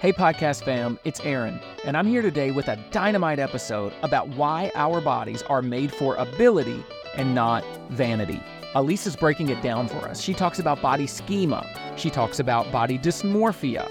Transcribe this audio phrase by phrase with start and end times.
[0.00, 4.72] Hey, podcast fam, it's Aaron, and I'm here today with a dynamite episode about why
[4.74, 6.82] our bodies are made for ability
[7.16, 8.42] and not vanity.
[8.74, 10.18] Alisa's breaking it down for us.
[10.18, 11.66] She talks about body schema,
[11.98, 13.90] she talks about body dysmorphia.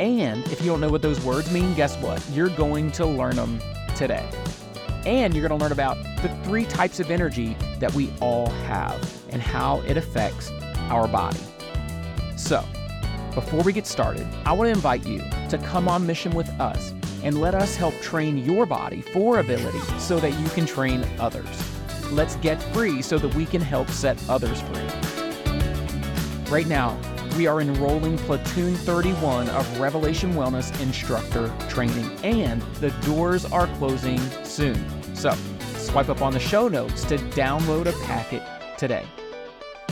[0.00, 2.26] And if you don't know what those words mean, guess what?
[2.30, 3.60] You're going to learn them
[3.96, 4.26] today.
[5.04, 9.22] And you're going to learn about the three types of energy that we all have
[9.28, 10.50] and how it affects
[10.88, 11.40] our body.
[12.38, 12.64] So,
[13.38, 16.92] before we get started, I want to invite you to come on mission with us
[17.22, 21.46] and let us help train your body for ability so that you can train others.
[22.10, 24.88] Let's get free so that we can help set others free.
[26.50, 26.98] Right now,
[27.36, 34.18] we are enrolling Platoon 31 of Revelation Wellness Instructor Training, and the doors are closing
[34.42, 34.84] soon.
[35.14, 35.32] So,
[35.76, 38.42] swipe up on the show notes to download a packet
[38.76, 39.06] today.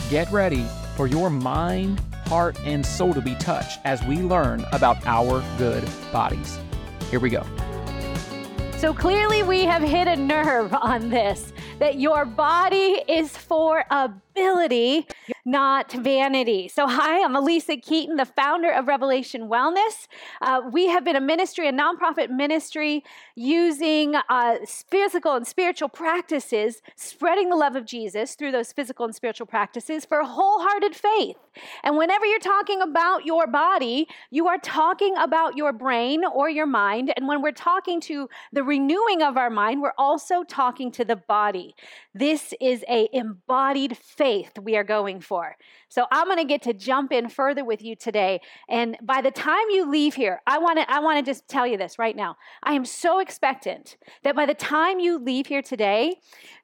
[0.09, 0.65] Get ready
[0.97, 5.87] for your mind heart, and soul to be touched as we learn about our good
[6.11, 6.59] bodies.
[7.09, 7.45] Here we go.
[8.77, 15.07] So clearly, we have hit a nerve on this that your body is for ability,
[15.47, 16.67] not vanity.
[16.67, 20.09] So, hi, I'm Alisa Keeton, the founder of Revelation Wellness.
[20.41, 23.01] Uh, we have been a ministry, a nonprofit ministry,
[23.33, 24.57] using uh,
[24.91, 30.03] physical and spiritual practices, spreading the love of Jesus through those physical and spiritual practices
[30.03, 31.37] for wholehearted faith.
[31.81, 36.65] And whenever you're talking about your body, you are talking about your brain or your
[36.65, 37.13] mind.
[37.15, 41.15] And when we're talking to the renewing of our mind, we're also talking to the
[41.15, 41.73] body.
[42.13, 45.36] This is a embodied faith we are going for.
[45.89, 48.41] So I'm going to get to jump in further with you today.
[48.69, 51.65] And by the time you leave here, I want to I want to just tell
[51.65, 52.37] you this right now.
[52.63, 56.19] I am so expectant that by the time you leave here today,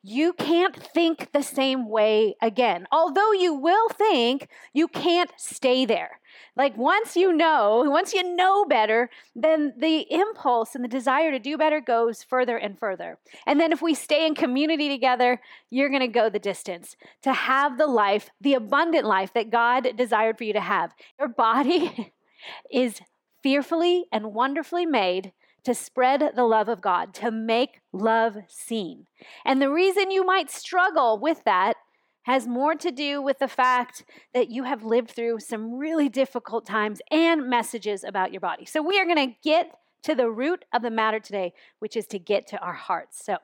[0.05, 2.85] you can't think the same way again.
[2.91, 6.19] Although you will think, you can't stay there.
[6.57, 11.39] Like once you know, once you know better, then the impulse and the desire to
[11.39, 13.17] do better goes further and further.
[13.47, 17.31] And then if we stay in community together, you're going to go the distance to
[17.31, 20.93] have the life, the abundant life that God desired for you to have.
[21.17, 22.13] Your body
[22.71, 22.99] is
[23.41, 25.31] fearfully and wonderfully made
[25.63, 29.07] to spread the love of God, to make love seen.
[29.45, 31.75] And the reason you might struggle with that
[32.23, 34.03] has more to do with the fact
[34.33, 38.65] that you have lived through some really difficult times and messages about your body.
[38.65, 42.05] So we are going to get to the root of the matter today, which is
[42.07, 43.23] to get to our hearts.
[43.23, 43.37] So,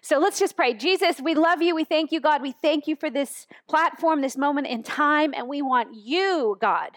[0.00, 0.74] so let's just pray.
[0.74, 1.74] Jesus, we love you.
[1.74, 2.42] We thank you, God.
[2.42, 6.90] We thank you for this platform, this moment in time, and we want you, God,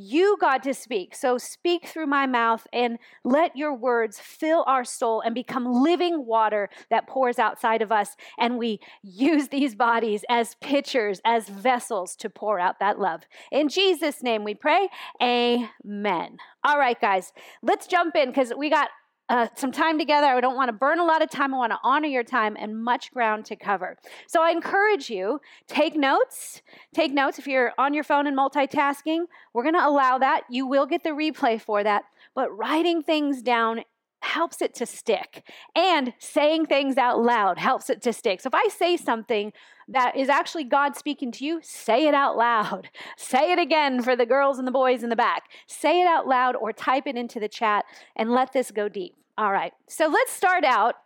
[0.00, 1.14] you, God, to speak.
[1.16, 6.24] So speak through my mouth and let your words fill our soul and become living
[6.24, 8.14] water that pours outside of us.
[8.38, 13.22] And we use these bodies as pitchers, as vessels to pour out that love.
[13.50, 14.88] In Jesus' name we pray.
[15.20, 16.36] Amen.
[16.62, 17.32] All right, guys,
[17.62, 18.90] let's jump in because we got
[19.28, 20.26] uh, some time together.
[20.26, 21.54] I don't want to burn a lot of time.
[21.54, 23.96] I want to honor your time and much ground to cover.
[24.26, 26.62] So I encourage you, take notes.
[26.94, 29.24] Take notes if you're on your phone and multitasking.
[29.52, 30.42] We're going to allow that.
[30.50, 32.04] You will get the replay for that.
[32.34, 33.82] But writing things down
[34.20, 35.44] helps it to stick.
[35.74, 38.40] And saying things out loud helps it to stick.
[38.40, 39.52] So if I say something
[39.88, 42.90] that is actually God speaking to you, say it out loud.
[43.16, 45.44] Say it again for the girls and the boys in the back.
[45.66, 47.84] Say it out loud or type it into the chat
[48.14, 49.17] and let this go deep.
[49.38, 49.72] All right.
[49.88, 50.96] So let's start out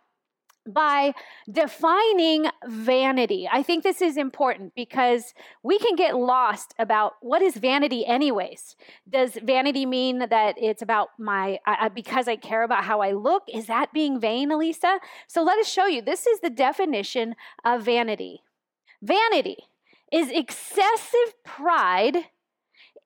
[0.65, 1.13] by
[1.51, 3.47] defining vanity.
[3.51, 8.75] I think this is important because we can get lost about what is vanity anyways.
[9.07, 13.43] Does vanity mean that it's about my I, because I care about how I look?
[13.53, 14.97] Is that being vain, Alisa?
[15.27, 16.01] So let us show you.
[16.01, 18.41] This is the definition of vanity.
[18.99, 19.57] Vanity
[20.11, 22.17] is excessive pride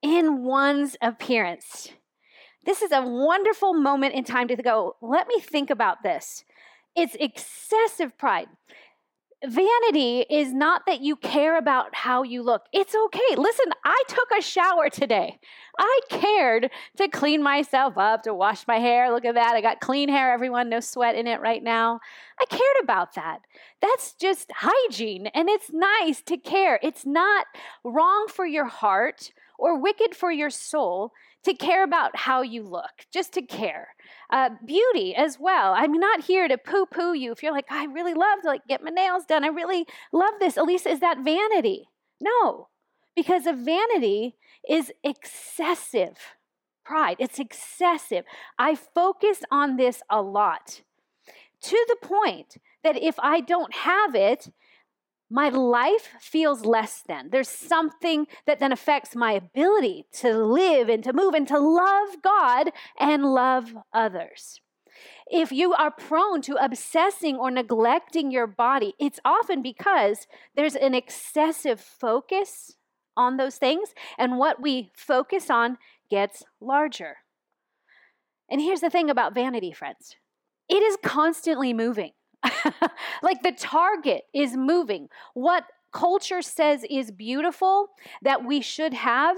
[0.01, 1.89] in one's appearance.
[2.67, 6.43] This is a wonderful moment in time to go, let me think about this.
[6.97, 8.49] It's excessive pride.
[9.45, 12.63] Vanity is not that you care about how you look.
[12.73, 13.37] It's okay.
[13.37, 15.39] Listen, I took a shower today.
[15.79, 19.13] I cared to clean myself up, to wash my hair.
[19.13, 19.55] Look at that.
[19.55, 20.67] I got clean hair, everyone.
[20.67, 22.01] No sweat in it right now.
[22.37, 23.43] I cared about that.
[23.81, 26.79] That's just hygiene, and it's nice to care.
[26.83, 27.45] It's not
[27.85, 31.13] wrong for your heart or wicked for your soul
[31.47, 33.89] to care about how you look, just to care.
[34.29, 35.73] Uh, beauty as well.
[35.73, 37.31] I'm not here to poo poo you.
[37.31, 40.33] If you're like, I really love to like get my nails done, I really love
[40.39, 40.55] this.
[40.55, 41.89] Alisa, is that vanity?
[42.21, 42.67] No,
[43.15, 44.35] because a vanity
[44.67, 46.17] is excessive
[46.83, 47.17] pride.
[47.19, 48.25] It's excessive.
[48.59, 50.81] I focus on this a lot
[51.61, 54.51] to the point that if I don't have it,
[55.29, 57.29] my life feels less than.
[57.29, 62.21] There's something that then affects my ability to live and to move and to love
[62.23, 64.61] God and love others.
[65.29, 70.93] If you are prone to obsessing or neglecting your body, it's often because there's an
[70.93, 72.77] excessive focus
[73.17, 75.77] on those things, and what we focus on
[76.09, 77.17] gets larger.
[78.49, 80.15] And here's the thing about vanity, friends
[80.69, 82.11] it is constantly moving.
[83.21, 85.09] like the target is moving.
[85.33, 87.89] What culture says is beautiful
[88.21, 89.37] that we should have,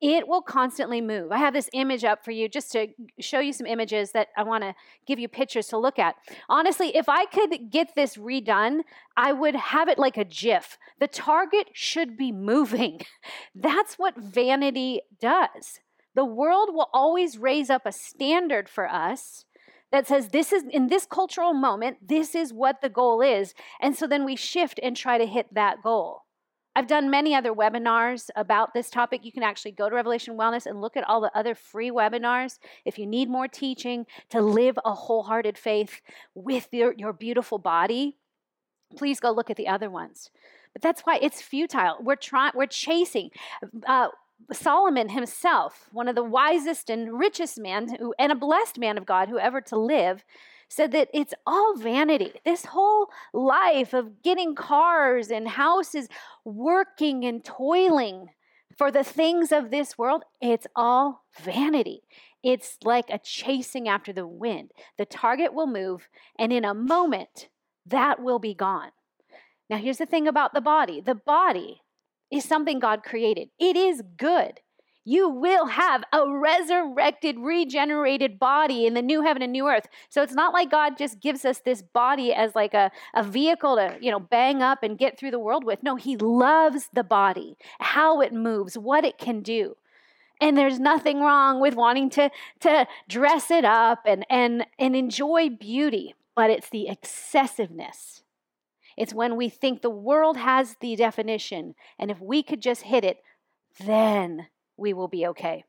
[0.00, 1.30] it will constantly move.
[1.30, 2.88] I have this image up for you just to
[3.18, 4.74] show you some images that I want to
[5.06, 6.16] give you pictures to look at.
[6.48, 8.80] Honestly, if I could get this redone,
[9.16, 10.78] I would have it like a GIF.
[11.00, 13.02] The target should be moving.
[13.54, 15.80] That's what vanity does.
[16.14, 19.44] The world will always raise up a standard for us
[19.92, 23.54] that says this is in this cultural moment, this is what the goal is.
[23.80, 26.22] And so then we shift and try to hit that goal.
[26.76, 29.24] I've done many other webinars about this topic.
[29.24, 32.58] You can actually go to Revelation Wellness and look at all the other free webinars
[32.84, 36.00] if you need more teaching to live a wholehearted faith
[36.34, 38.16] with your, your beautiful body.
[38.96, 40.30] Please go look at the other ones.
[40.72, 41.96] But that's why it's futile.
[42.00, 43.30] We're trying, we're chasing.
[43.84, 44.08] Uh,
[44.52, 49.06] Solomon himself, one of the wisest and richest men who, and a blessed man of
[49.06, 50.24] God who ever to live,
[50.68, 52.32] said that it's all vanity.
[52.44, 56.08] This whole life of getting cars and houses,
[56.44, 58.28] working and toiling
[58.76, 62.02] for the things of this world, it's all vanity.
[62.42, 64.70] It's like a chasing after the wind.
[64.96, 66.08] The target will move,
[66.38, 67.48] and in a moment,
[67.84, 68.90] that will be gone.
[69.68, 71.82] Now, here's the thing about the body the body
[72.30, 73.50] is something God created.
[73.58, 74.60] It is good.
[75.04, 79.88] You will have a resurrected, regenerated body in the new heaven and new earth.
[80.10, 83.76] So it's not like God just gives us this body as like a, a vehicle
[83.76, 85.82] to, you know, bang up and get through the world with.
[85.82, 89.76] No, He loves the body, how it moves, what it can do.
[90.40, 92.30] And there's nothing wrong with wanting to,
[92.60, 98.22] to dress it up and, and, and enjoy beauty, but it's the excessiveness
[99.00, 103.02] it's when we think the world has the definition, and if we could just hit
[103.02, 103.16] it,
[103.82, 105.64] then we will be okay.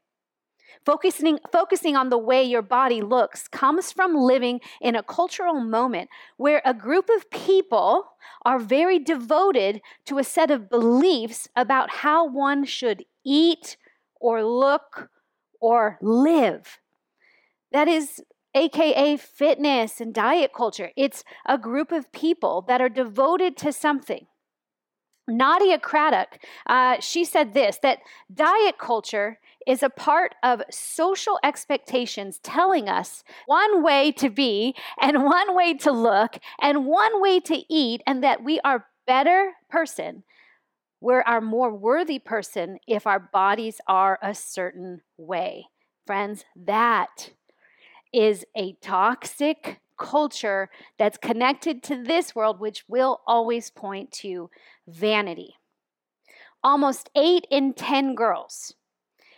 [0.86, 6.10] Focusing, focusing on the way your body looks comes from living in a cultural moment
[6.36, 8.12] where a group of people
[8.44, 13.78] are very devoted to a set of beliefs about how one should eat
[14.20, 15.10] or look
[15.62, 16.80] or live.
[17.72, 18.22] That is
[18.56, 20.92] aka fitness and diet culture.
[20.96, 24.28] It's a group of people that are devoted to something.
[25.28, 28.00] Nadia Craddock, uh, she said this that
[28.34, 35.24] diet culture is a part of social expectations telling us one way to be and
[35.24, 40.24] one way to look and one way to eat, and that we are better person.
[41.00, 45.66] We're our more worthy person if our bodies are a certain way.
[46.06, 47.32] Friends, that
[48.14, 54.50] is a toxic culture that's connected to this world, which will always point to
[54.88, 55.56] vanity.
[56.64, 58.74] Almost eight in 10 girls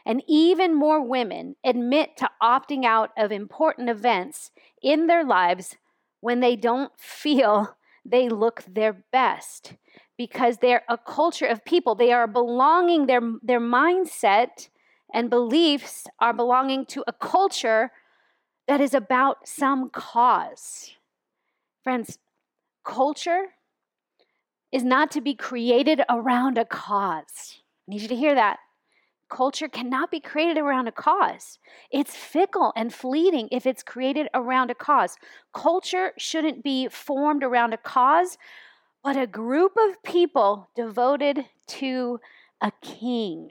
[0.05, 5.75] and even more women admit to opting out of important events in their lives
[6.19, 9.75] when they don't feel they look their best
[10.17, 11.95] because they're a culture of people.
[11.95, 14.69] They are belonging, their, their mindset
[15.13, 17.91] and beliefs are belonging to a culture
[18.67, 20.91] that is about some cause.
[21.83, 22.17] Friends,
[22.83, 23.55] culture
[24.71, 27.59] is not to be created around a cause.
[27.87, 28.59] I need you to hear that.
[29.29, 31.57] Culture cannot be created around a cause.
[31.91, 35.17] It's fickle and fleeting if it's created around a cause.
[35.53, 38.37] Culture shouldn't be formed around a cause,
[39.03, 42.19] but a group of people devoted to
[42.61, 43.49] a king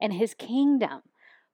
[0.00, 1.02] and his kingdom.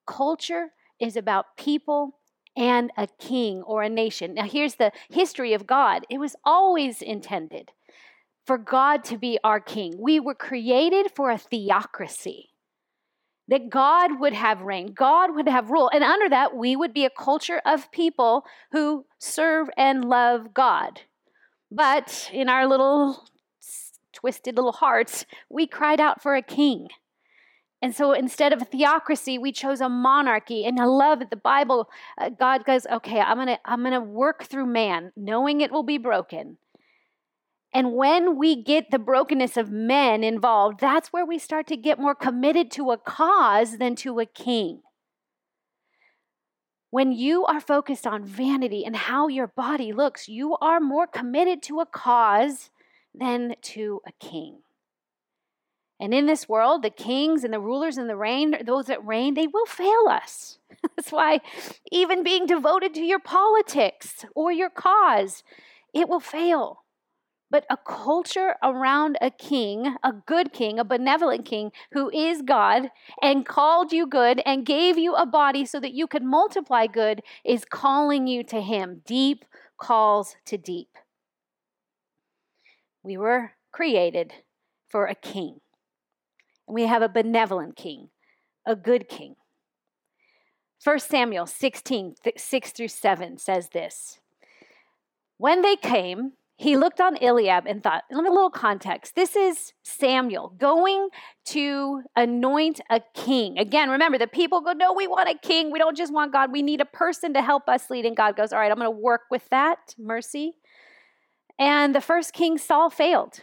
[0.07, 2.19] Culture is about people
[2.57, 4.35] and a king or a nation.
[4.35, 7.71] Now, here's the history of God it was always intended
[8.47, 9.95] for God to be our king.
[9.99, 12.49] We were created for a theocracy.
[13.49, 15.91] That God would have reign, God would have rule.
[15.93, 21.01] And under that, we would be a culture of people who serve and love God.
[21.71, 23.25] But in our little
[24.13, 26.89] twisted little hearts, we cried out for a king.
[27.83, 30.65] And so instead of a theocracy, we chose a monarchy.
[30.65, 33.93] And I love that the Bible, uh, God goes, okay, I'm going to I'm going
[33.93, 36.59] to work through man, knowing it will be broken.
[37.75, 41.99] And when we get the brokenness of men involved, that's where we start to get
[41.99, 44.83] more committed to a cause than to a king.
[46.91, 51.63] When you are focused on vanity and how your body looks, you are more committed
[51.65, 52.71] to a cause
[53.15, 54.59] than to a king.
[56.03, 59.35] And in this world, the kings and the rulers and the reign, those that reign,
[59.35, 60.59] they will fail us.
[60.97, 61.39] That's why
[61.93, 65.45] even being devoted to your politics or your cause,
[65.95, 66.83] it will fail.
[67.53, 72.89] But a culture around a king, a good king, a benevolent king who is God
[73.23, 77.23] and called you good and gave you a body so that you could multiply good
[77.45, 79.03] is calling you to him.
[79.07, 79.45] Deep
[79.81, 80.97] calls to deep.
[83.05, 84.33] We were created
[84.89, 85.61] for a king.
[86.73, 88.09] We have a benevolent king,
[88.67, 89.37] a good king.
[90.83, 94.21] 1 Samuel 16, 6 through 7 says this
[95.37, 99.15] When they came, he looked on Eliab and thought, let me a little context.
[99.15, 101.09] This is Samuel going
[101.47, 103.59] to anoint a king.
[103.59, 105.73] Again, remember, the people go, no, we want a king.
[105.73, 106.53] We don't just want God.
[106.53, 108.07] We need a person to help us lead.
[108.07, 110.55] And God goes, all right, I'm going to work with that mercy.
[111.59, 113.41] And the first king, Saul, failed.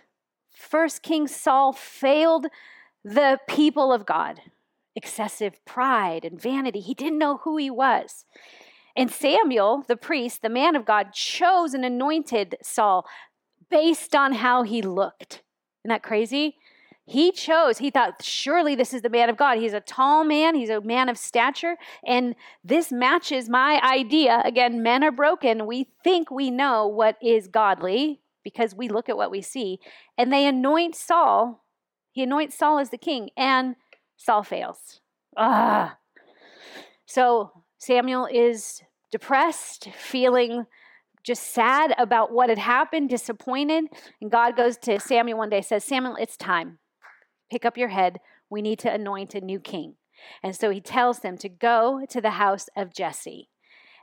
[0.50, 2.48] First king, Saul failed
[3.03, 4.41] the people of God.
[4.96, 6.79] Excessive pride and vanity.
[6.79, 8.25] He didn't know who he was.
[8.96, 13.06] And Samuel, the priest, the man of God, chose and anointed Saul
[13.70, 15.44] based on how he looked.
[15.84, 16.58] Isn't that crazy?
[17.06, 19.58] He chose, he thought, surely this is the man of God.
[19.58, 21.75] He's a tall man, he's a man of stature,
[22.06, 24.44] and this matches my idea.
[24.46, 25.65] Again, men are broken.
[25.65, 29.79] We think we know what is godly because we look at what we see.
[30.20, 31.63] And they anoint Saul.
[32.20, 33.78] He anoints Saul as the king, and
[34.18, 35.00] Saul fails.
[35.38, 36.00] Ah.
[37.06, 40.66] So Samuel is depressed, feeling
[41.24, 43.86] just sad about what had happened, disappointed.
[44.20, 46.80] And God goes to Samuel one day, says, Samuel, it's time.
[47.50, 48.20] Pick up your head.
[48.50, 49.96] We need to anoint a new king.
[50.44, 53.48] And so he tells them to go to the house of Jesse.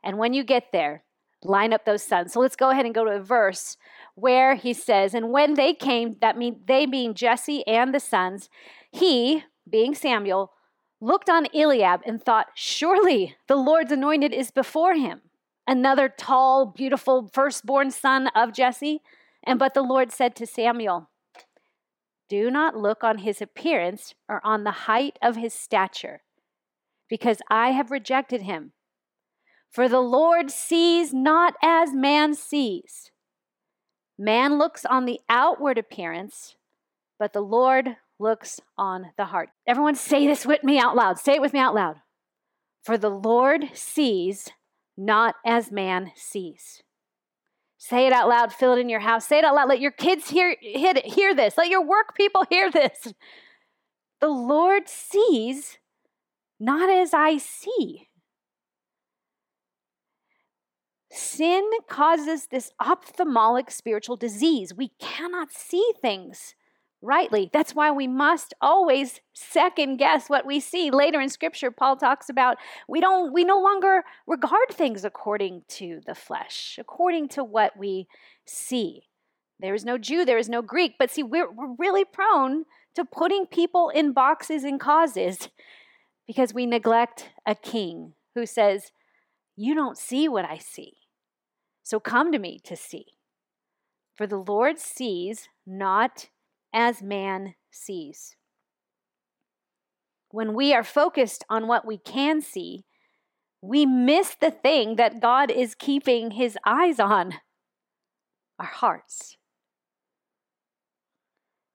[0.02, 1.04] And when you get there,
[1.46, 2.32] line up those sons.
[2.32, 3.76] So let's go ahead and go to a verse
[4.14, 8.48] where he says, And when they came, that mean they being Jesse and the sons,
[8.90, 10.52] he, being Samuel,
[11.00, 15.22] looked on Eliab and thought, Surely the Lord's anointed is before him.
[15.66, 19.00] Another tall, beautiful firstborn son of Jesse.
[19.44, 21.10] And but the Lord said to Samuel,
[22.28, 26.22] Do not look on his appearance or on the height of his stature,
[27.08, 28.72] because I have rejected him.
[29.70, 33.10] For the Lord sees not as man sees.
[34.18, 36.56] Man looks on the outward appearance,
[37.18, 39.50] but the Lord looks on the heart.
[39.66, 41.18] Everyone say this with me out loud.
[41.18, 41.96] Say it with me out loud.
[42.82, 44.48] For the Lord sees
[44.96, 46.82] not as man sees.
[47.78, 48.52] Say it out loud.
[48.52, 49.26] Fill it in your house.
[49.26, 49.68] Say it out loud.
[49.68, 51.58] Let your kids hear, hear this.
[51.58, 53.12] Let your work people hear this.
[54.20, 55.78] The Lord sees
[56.58, 58.08] not as I see.
[61.16, 64.74] Sin causes this ophthalmic spiritual disease.
[64.74, 66.54] We cannot see things
[67.00, 67.48] rightly.
[67.54, 70.90] That's why we must always second guess what we see.
[70.90, 76.02] Later in scripture Paul talks about we don't we no longer regard things according to
[76.04, 78.08] the flesh, according to what we
[78.44, 79.04] see.
[79.58, 83.06] There is no Jew, there is no Greek, but see we're we're really prone to
[83.06, 85.48] putting people in boxes and causes
[86.26, 88.92] because we neglect a king who says,
[89.56, 90.92] "You don't see what I see.
[91.86, 93.06] So come to me to see."
[94.16, 96.30] For the Lord sees not
[96.72, 98.34] as man sees.
[100.32, 102.86] When we are focused on what we can see,
[103.60, 107.34] we miss the thing that God is keeping his eyes on
[108.58, 109.36] our hearts.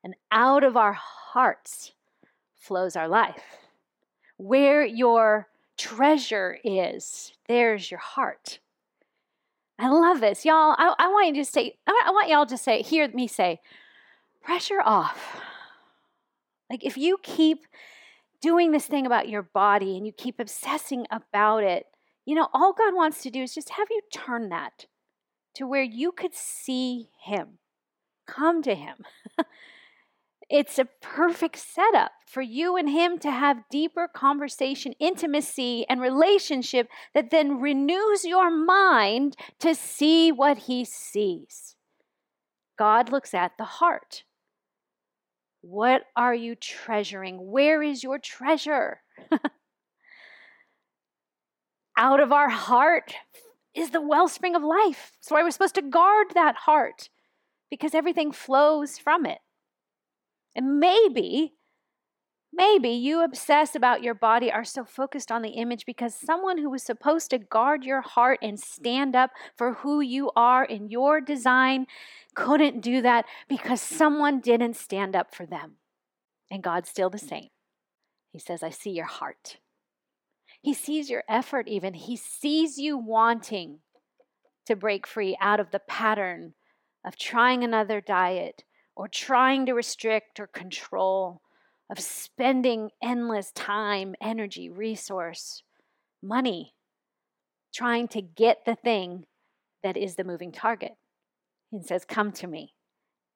[0.03, 1.93] And out of our hearts
[2.57, 3.69] flows our life.
[4.35, 8.59] Where your treasure is, there's your heart.
[9.81, 10.45] I love this.
[10.45, 13.59] Y'all, I, I want you to say, I want y'all to say, hear me say,
[14.43, 15.41] pressure off.
[16.69, 17.65] Like if you keep
[18.43, 21.87] doing this thing about your body and you keep obsessing about it,
[22.25, 24.85] you know, all God wants to do is just have you turn that
[25.55, 27.57] to where you could see Him,
[28.27, 28.97] come to Him.
[30.51, 36.89] it's a perfect setup for you and Him to have deeper conversation, intimacy, and relationship
[37.13, 41.77] that then renews your mind to see what He sees.
[42.77, 44.23] God looks at the heart.
[45.61, 47.49] What are you treasuring?
[47.51, 48.99] Where is your treasure?
[51.97, 53.15] Out of our heart
[53.73, 55.13] is the wellspring of life.
[55.15, 57.07] That's why we're supposed to guard that heart
[57.69, 59.39] because everything flows from it.
[60.55, 61.53] And maybe,
[62.53, 66.69] Maybe you obsess about your body, are so focused on the image because someone who
[66.69, 71.21] was supposed to guard your heart and stand up for who you are in your
[71.21, 71.87] design
[72.35, 75.77] couldn't do that because someone didn't stand up for them.
[76.49, 77.47] And God's still the same.
[78.33, 79.57] He says, I see your heart.
[80.61, 81.93] He sees your effort, even.
[81.93, 83.79] He sees you wanting
[84.65, 86.53] to break free out of the pattern
[87.05, 88.65] of trying another diet
[89.01, 91.41] or trying to restrict or control,
[91.89, 95.63] of spending endless time, energy, resource,
[96.21, 96.75] money,
[97.73, 99.23] trying to get the thing
[99.81, 100.91] that is the moving target.
[101.71, 102.75] He says, Come to me.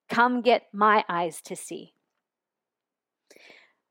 [0.07, 1.93] Come get my eyes to see.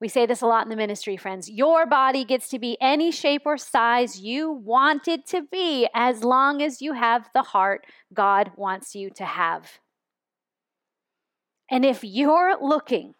[0.00, 1.50] We say this a lot in the ministry, friends.
[1.50, 6.22] Your body gets to be any shape or size you want it to be as
[6.22, 9.80] long as you have the heart God wants you to have.
[11.70, 13.14] And if you're looking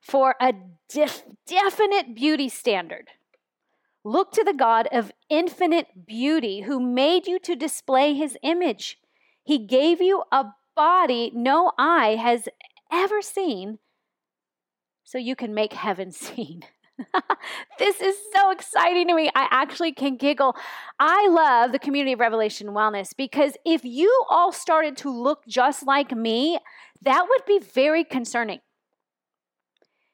[0.00, 0.54] for a
[0.88, 3.08] def- definite beauty standard,
[4.04, 8.98] look to the God of infinite beauty who made you to display his image.
[9.44, 12.48] He gave you a body no eye has
[12.92, 13.78] ever seen
[15.04, 16.62] so you can make heaven seen.
[17.78, 19.30] this is so exciting to me.
[19.34, 20.54] I actually can giggle.
[20.98, 25.86] I love the community of Revelation Wellness because if you all started to look just
[25.86, 26.58] like me,
[27.02, 28.60] that would be very concerning.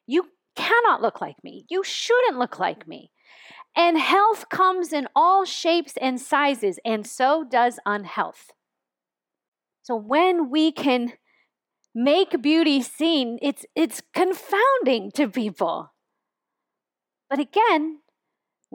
[0.07, 1.67] You cannot look like me.
[1.69, 3.11] You shouldn't look like me.
[3.77, 8.53] And health comes in all shapes and sizes, and so does unhealth.
[9.83, 11.13] So when we can
[11.95, 15.93] make beauty seen, it's, it's confounding to people.
[17.29, 18.01] But again,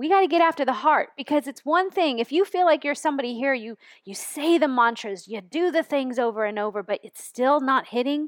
[0.02, 2.84] we got to get after the heart because it's one thing if you feel like
[2.84, 6.82] you're somebody here you you say the mantras you do the things over and over
[6.82, 8.28] but it's still not hitting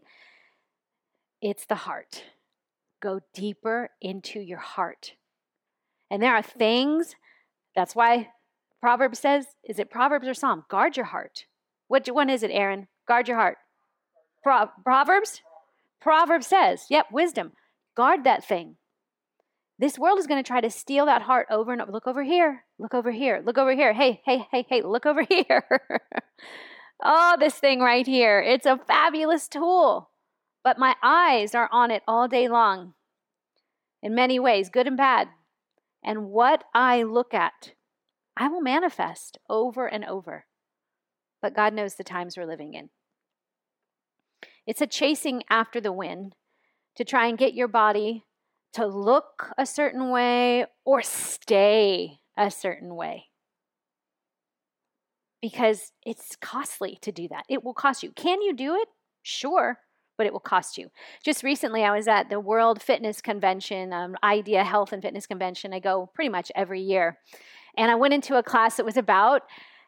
[1.42, 2.24] it's the heart
[3.02, 5.14] go deeper into your heart
[6.12, 7.16] and there are things
[7.76, 8.30] that's why
[8.80, 11.46] proverbs says is it proverbs or psalm guard your heart
[11.88, 13.58] which one is it aaron guard your heart
[14.44, 15.42] Pro- Proverbs?
[16.02, 17.54] Proverbs says, yep, wisdom.
[17.96, 18.76] Guard that thing.
[19.80, 21.92] This world is going to try to steal that heart over and over.
[21.92, 22.64] Look over here.
[22.78, 23.42] Look over here.
[23.44, 23.94] Look over here.
[23.94, 25.64] Hey, hey, hey, hey, look over here.
[27.04, 28.40] oh, this thing right here.
[28.40, 30.10] It's a fabulous tool.
[30.64, 32.94] But my eyes are on it all day long
[34.04, 35.30] in many ways, good and bad.
[36.04, 37.72] And what I look at,
[38.36, 40.46] I will manifest over and over.
[41.42, 42.90] But God knows the times we're living in.
[44.68, 46.36] It's a chasing after the wind
[46.96, 48.26] to try and get your body
[48.74, 53.26] to look a certain way or stay a certain way.
[55.42, 57.44] Because it's costly to do that.
[57.50, 58.12] It will cost you.
[58.12, 58.88] Can you do it?
[59.22, 59.78] Sure,
[60.18, 60.90] but it will cost you.
[61.24, 65.74] Just recently, I was at the World Fitness Convention, um, Idea Health and Fitness Convention.
[65.74, 67.20] I go pretty much every year.
[67.78, 69.44] And I went into a class that was about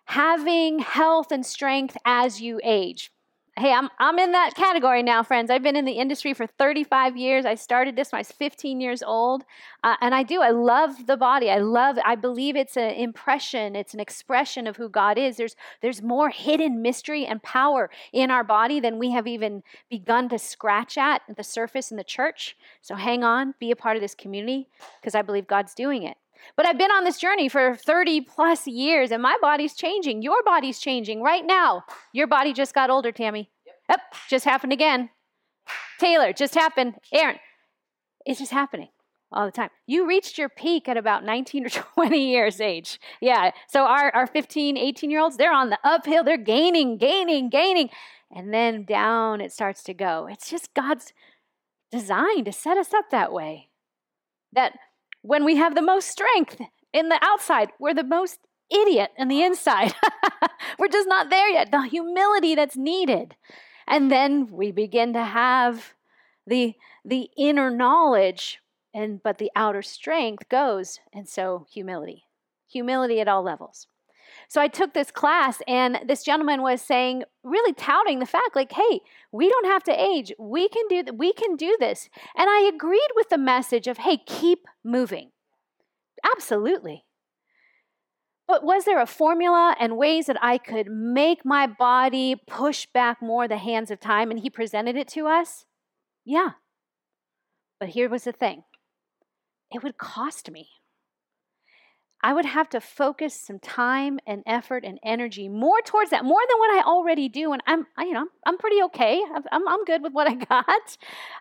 [0.05, 3.11] having health and strength as you age
[3.57, 5.49] hey, I'm, I'm in that category now, friends.
[5.49, 7.45] I've been in the industry for 35 years.
[7.45, 9.45] I started this when I was 15 years old.
[9.81, 10.41] Uh, and I do.
[10.41, 11.49] I love the body.
[11.49, 15.37] I love, I believe it's an impression, it's an expression of who God is.
[15.37, 20.27] There's, there's more hidden mystery and power in our body than we have even begun
[20.29, 22.57] to scratch at the surface in the church.
[22.81, 24.67] So hang on, be a part of this community
[24.99, 26.17] because I believe God's doing it.
[26.55, 30.21] But I've been on this journey for 30 plus years and my body's changing.
[30.21, 31.83] Your body's changing right now.
[32.13, 33.49] Your body just got older, Tammy.
[33.65, 35.09] Yep, yep just happened again.
[35.99, 36.95] Taylor, just happened.
[37.13, 37.39] Aaron,
[38.25, 38.89] it's just happening
[39.31, 39.69] all the time.
[39.85, 42.99] You reached your peak at about 19 or 20 years age.
[43.21, 43.51] Yeah.
[43.67, 46.23] So our, our 15, 18 year olds, they're on the uphill.
[46.23, 47.89] They're gaining, gaining, gaining.
[48.33, 50.27] And then down it starts to go.
[50.29, 51.13] It's just God's
[51.91, 53.69] design to set us up that way.
[54.51, 54.73] That
[55.25, 56.61] when we have the most strength
[56.93, 59.93] in the outside, we're the most idiot in the inside.
[60.79, 61.71] we're just not there yet.
[61.71, 63.35] The humility that's needed.
[63.87, 65.93] And then we begin to have
[66.45, 68.59] the the inner knowledge
[68.93, 72.25] and but the outer strength goes and so humility.
[72.67, 73.87] Humility at all levels.
[74.47, 78.71] So I took this class, and this gentleman was saying, really touting the fact, like,
[78.71, 80.31] "Hey, we don't have to age.
[80.37, 83.97] We can do th- we can do this." And I agreed with the message of,
[83.99, 85.31] "Hey, keep moving."
[86.35, 87.05] Absolutely.
[88.47, 93.21] But was there a formula and ways that I could make my body push back
[93.21, 94.29] more the hands of time?
[94.29, 95.65] And he presented it to us?
[96.23, 96.51] Yeah.
[97.79, 98.63] But here was the thing
[99.71, 100.69] it would cost me.
[102.25, 106.41] I would have to focus some time and effort and energy more towards that, more
[106.49, 107.53] than what I already do.
[107.53, 109.21] And I'm, I, you know, I'm pretty okay.
[109.51, 110.97] I'm, I'm good with what I got.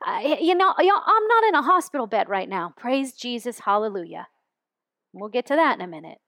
[0.07, 2.75] Uh, you know, you know, I'm not in a hospital bed right now.
[2.77, 4.29] Praise Jesus, hallelujah.
[5.15, 6.19] We'll get to that in a minute.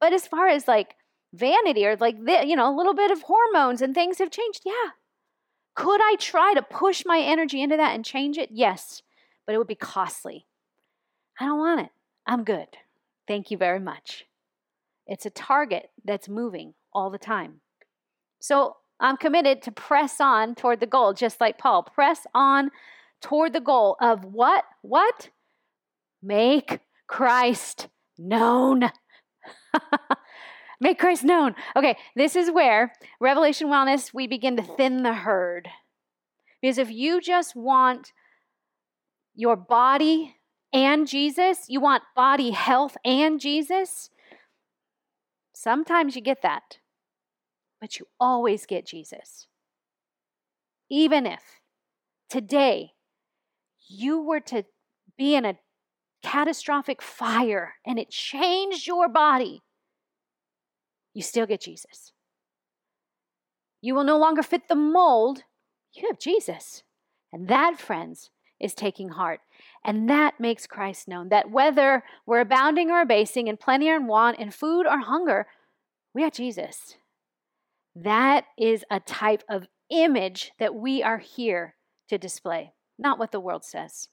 [0.00, 0.94] But as far as like
[1.32, 4.60] vanity or like the, you know, a little bit of hormones and things have changed,
[4.64, 4.90] yeah.
[5.74, 8.50] Could I try to push my energy into that and change it?
[8.52, 9.02] Yes,
[9.44, 10.46] but it would be costly.
[11.40, 11.90] I don't want it.
[12.24, 12.68] I'm good.
[13.26, 14.24] Thank you very much.
[15.06, 17.60] It's a target that's moving all the time.
[18.40, 21.82] So I'm committed to press on toward the goal, just like Paul.
[21.82, 22.70] Press on
[23.20, 24.64] toward the goal of what?
[24.82, 25.30] What?
[26.22, 28.90] Make Christ known.
[30.80, 31.54] Make Christ known.
[31.76, 35.68] Okay, this is where Revelation Wellness, we begin to thin the herd.
[36.60, 38.12] Because if you just want
[39.34, 40.36] your body
[40.74, 44.10] and Jesus, you want body health and Jesus,
[45.54, 46.78] sometimes you get that,
[47.80, 49.46] but you always get Jesus.
[50.90, 51.60] Even if
[52.28, 52.90] today
[53.88, 54.64] you were to
[55.16, 55.58] be in a
[56.24, 59.62] catastrophic fire and it changed your body,
[61.14, 62.12] you still get Jesus.
[63.80, 65.44] You will no longer fit the mold.
[65.92, 66.82] You have Jesus.
[67.32, 69.40] And that, friends, is taking heart.
[69.84, 74.06] And that makes Christ known that whether we're abounding or abasing, in plenty or in
[74.06, 75.46] want, in food or hunger,
[76.14, 76.96] we have Jesus.
[77.94, 81.74] That is a type of image that we are here
[82.08, 84.08] to display, not what the world says.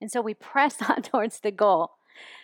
[0.00, 1.90] And so we press on towards the goal.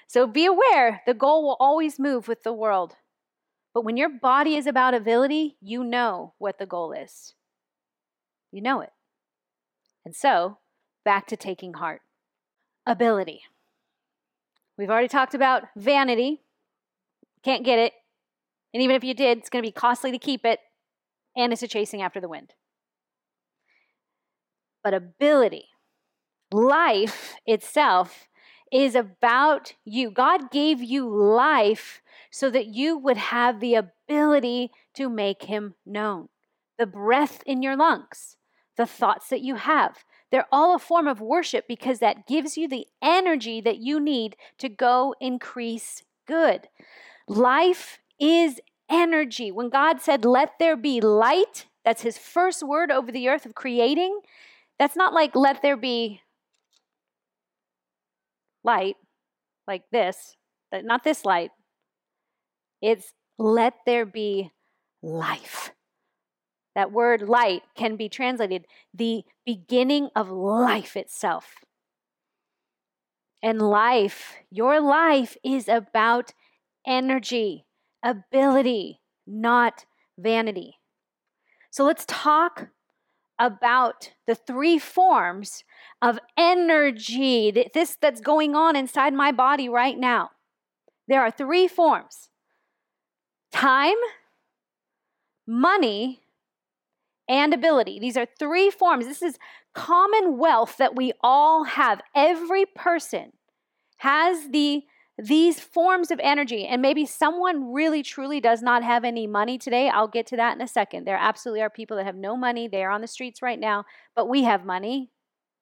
[0.08, 2.96] So be aware the goal will always move with the world.
[3.72, 7.34] But when your body is about ability, you know what the goal is.
[8.50, 8.90] You know it.
[10.04, 10.58] And so,
[11.08, 12.02] back to taking heart.
[12.84, 13.40] Ability.
[14.76, 16.42] We've already talked about vanity.
[17.42, 17.94] Can't get it.
[18.74, 20.60] And even if you did, it's going to be costly to keep it.
[21.34, 22.52] And it's a chasing after the wind.
[24.84, 25.68] But ability,
[26.52, 28.28] life itself,
[28.70, 30.10] is about you.
[30.10, 36.28] God gave you life so that you would have the ability to make Him known.
[36.78, 38.36] The breath in your lungs,
[38.76, 40.04] the thoughts that you have.
[40.30, 44.36] They're all a form of worship because that gives you the energy that you need
[44.58, 46.68] to go increase good.
[47.26, 48.60] Life is
[48.90, 49.50] energy.
[49.50, 53.54] When God said, Let there be light, that's his first word over the earth of
[53.54, 54.20] creating.
[54.78, 56.20] That's not like, Let there be
[58.64, 58.96] light,
[59.66, 60.36] like this,
[60.72, 61.50] not this light.
[62.82, 64.50] It's, Let there be
[65.02, 65.72] life.
[66.78, 68.64] That word light can be translated
[68.94, 71.56] the beginning of life itself.
[73.42, 76.34] And life, your life is about
[76.86, 77.66] energy,
[78.04, 79.86] ability, not
[80.16, 80.76] vanity.
[81.72, 82.68] So let's talk
[83.40, 85.64] about the three forms
[86.00, 90.30] of energy that this that's going on inside my body right now.
[91.08, 92.28] There are three forms.
[93.50, 93.96] Time,
[95.44, 96.20] money,
[97.28, 97.98] and ability.
[97.98, 99.06] These are three forms.
[99.06, 99.38] This is
[99.74, 102.00] common wealth that we all have.
[102.14, 103.32] Every person
[103.98, 104.82] has the
[105.20, 109.88] these forms of energy and maybe someone really truly does not have any money today.
[109.88, 111.06] I'll get to that in a second.
[111.06, 112.68] There absolutely are people that have no money.
[112.68, 115.10] They are on the streets right now but we have money.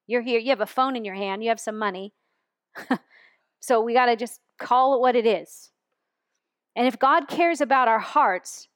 [0.07, 0.39] You're here.
[0.39, 1.43] You have a phone in your hand.
[1.43, 2.13] You have some money.
[3.67, 5.73] So we got to just call it what it is.
[6.77, 8.69] And if god cares about our hearts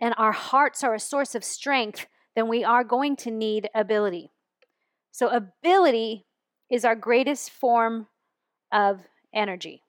[0.00, 4.30] and our hearts are a source of strength, then we are going to need ability.
[5.12, 6.26] So, ability
[6.70, 8.06] is our greatest form
[8.72, 9.00] of
[9.34, 9.82] energy.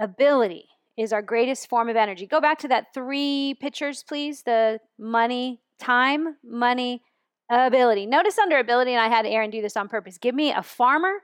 [0.00, 2.26] Ability is our greatest form of energy.
[2.26, 7.02] Go back to that three pictures, please the money, time, money,
[7.50, 8.06] ability.
[8.06, 11.14] Notice under ability, and I had Aaron do this on purpose give me a farmer,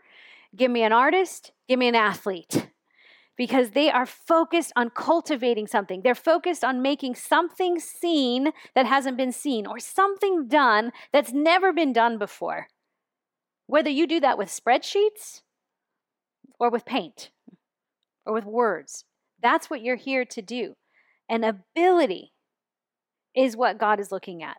[0.57, 2.68] give me an artist, give me an athlete
[3.39, 6.03] because they are focused on cultivating something.
[6.03, 11.73] They're focused on making something seen that hasn't been seen or something done that's never
[11.73, 12.67] been done before.
[13.67, 15.43] Whether you do that with spreadsheets
[16.59, 17.31] or with paint
[18.27, 19.05] or with words,
[19.41, 20.75] that's what you're here to do.
[21.29, 22.33] And ability
[23.37, 24.57] is what God is looking at.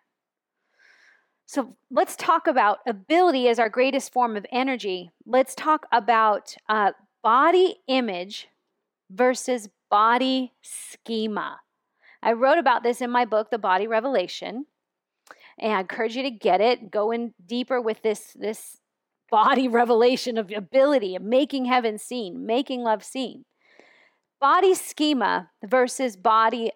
[1.47, 5.09] So let's talk about ability as our greatest form of energy.
[5.25, 6.91] Let's talk about uh,
[7.23, 8.47] body image
[9.09, 11.59] versus body schema.
[12.21, 14.65] I wrote about this in my book, The Body Revelation,
[15.57, 16.91] and I encourage you to get it.
[16.91, 18.77] Go in deeper with this, this
[19.29, 23.45] body revelation of ability of making heaven seen, making love seen.
[24.39, 26.71] Body schema versus body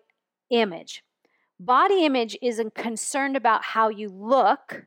[0.50, 1.04] image.
[1.60, 4.86] Body image is concerned about how you look,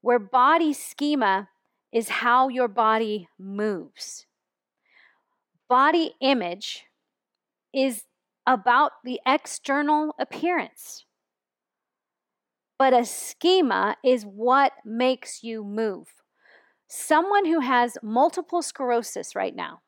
[0.00, 1.48] where body schema
[1.92, 4.26] is how your body moves.
[5.68, 6.84] Body image
[7.72, 8.04] is
[8.46, 11.04] about the external appearance.
[12.78, 16.08] But a schema is what makes you move.
[16.88, 19.80] Someone who has multiple sclerosis right now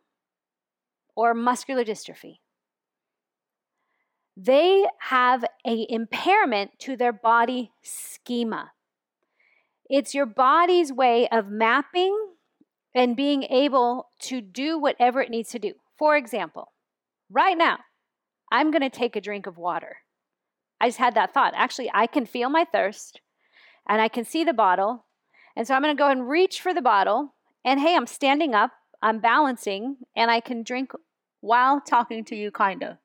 [1.14, 2.38] or muscular dystrophy,
[4.36, 8.72] they have a impairment to their body schema.
[9.88, 12.35] It's your body's way of mapping
[12.96, 15.74] and being able to do whatever it needs to do.
[15.98, 16.72] For example,
[17.30, 17.80] right now,
[18.50, 19.98] I'm going to take a drink of water.
[20.80, 21.52] I just had that thought.
[21.54, 23.20] Actually, I can feel my thirst
[23.86, 25.04] and I can see the bottle.
[25.54, 27.34] And so I'm going to go and reach for the bottle.
[27.66, 28.70] And hey, I'm standing up,
[29.02, 30.92] I'm balancing, and I can drink
[31.40, 32.96] while talking to you, kind of.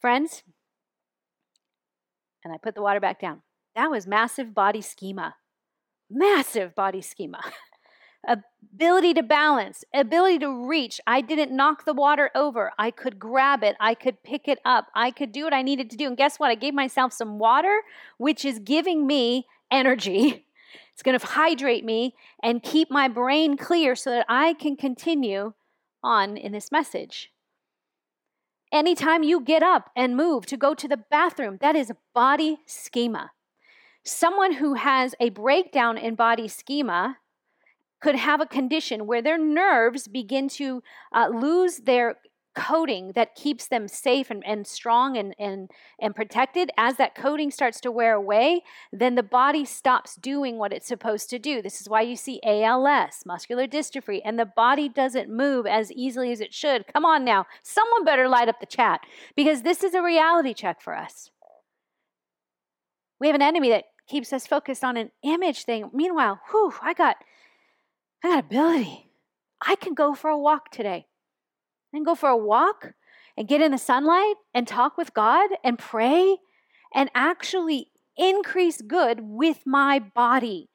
[0.00, 0.44] Friends,
[2.44, 3.42] and I put the water back down.
[3.74, 5.34] That was massive body schema.
[6.10, 7.40] Massive body schema.
[8.26, 11.00] ability to balance, ability to reach.
[11.06, 12.72] I didn't knock the water over.
[12.78, 13.76] I could grab it.
[13.80, 14.86] I could pick it up.
[14.94, 16.06] I could do what I needed to do.
[16.06, 16.50] And guess what?
[16.50, 17.82] I gave myself some water,
[18.18, 20.46] which is giving me energy.
[20.92, 25.54] It's going to hydrate me and keep my brain clear so that I can continue
[26.04, 27.32] on in this message.
[28.72, 33.32] Anytime you get up and move to go to the bathroom, that is body schema.
[34.04, 37.18] Someone who has a breakdown in body schema
[38.00, 40.82] could have a condition where their nerves begin to
[41.14, 42.16] uh, lose their
[42.54, 47.50] coating that keeps them safe and, and strong and, and, and protected, as that coating
[47.50, 48.62] starts to wear away,
[48.92, 51.60] then the body stops doing what it's supposed to do.
[51.60, 56.30] This is why you see ALS, muscular dystrophy, and the body doesn't move as easily
[56.30, 56.86] as it should.
[56.92, 59.00] Come on now, someone better light up the chat
[59.34, 61.30] because this is a reality check for us.
[63.18, 65.90] We have an enemy that keeps us focused on an image thing.
[65.92, 67.16] Meanwhile, whew, I got
[68.22, 69.10] I got ability.
[69.66, 71.06] I can go for a walk today.
[71.92, 72.92] Can go for a walk
[73.36, 76.38] and get in the sunlight and talk with God and pray
[76.94, 80.70] and actually increase good with my body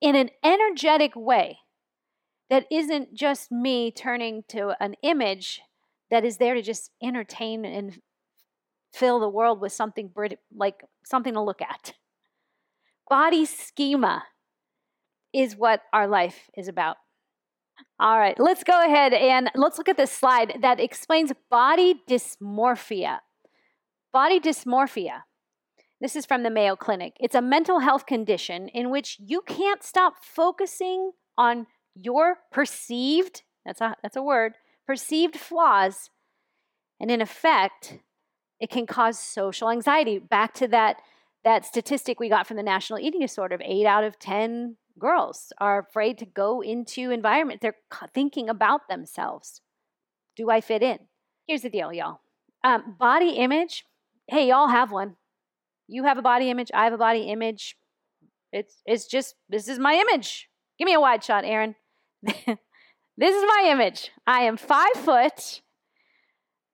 [0.00, 1.58] in an energetic way
[2.50, 5.62] that isn't just me turning to an image
[6.10, 8.00] that is there to just entertain and
[8.92, 10.10] fill the world with something
[10.54, 11.94] like something to look at.
[13.08, 14.24] Body schema
[15.32, 16.96] is what our life is about.
[17.98, 23.18] All right, let's go ahead and let's look at this slide that explains body dysmorphia.
[24.12, 25.22] Body dysmorphia.
[26.00, 27.14] This is from the Mayo Clinic.
[27.18, 33.80] It's a mental health condition in which you can't stop focusing on your perceived, that's
[33.80, 34.54] a, that's a word,
[34.86, 36.10] perceived flaws.
[37.00, 37.98] And in effect,
[38.60, 40.18] it can cause social anxiety.
[40.18, 41.00] Back to that,
[41.44, 45.52] that statistic we got from the National Eating Disorder of eight out of 10 girls
[45.58, 47.60] are afraid to go into environment.
[47.60, 47.76] They're
[48.12, 49.60] thinking about themselves.
[50.36, 50.98] Do I fit in?
[51.46, 52.20] Here's the deal, y'all.
[52.62, 53.84] Um, body image.
[54.26, 55.16] Hey, y'all have one.
[55.86, 56.70] You have a body image.
[56.72, 57.76] I have a body image.
[58.52, 60.48] It's it's just this is my image.
[60.78, 61.74] Give me a wide shot, Aaron.
[62.22, 64.10] this is my image.
[64.26, 65.60] I am five foot.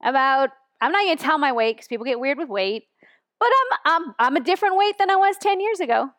[0.02, 2.84] About I'm not to tell my weight because people get weird with weight,
[3.40, 6.10] but I'm I'm I'm a different weight than I was ten years ago.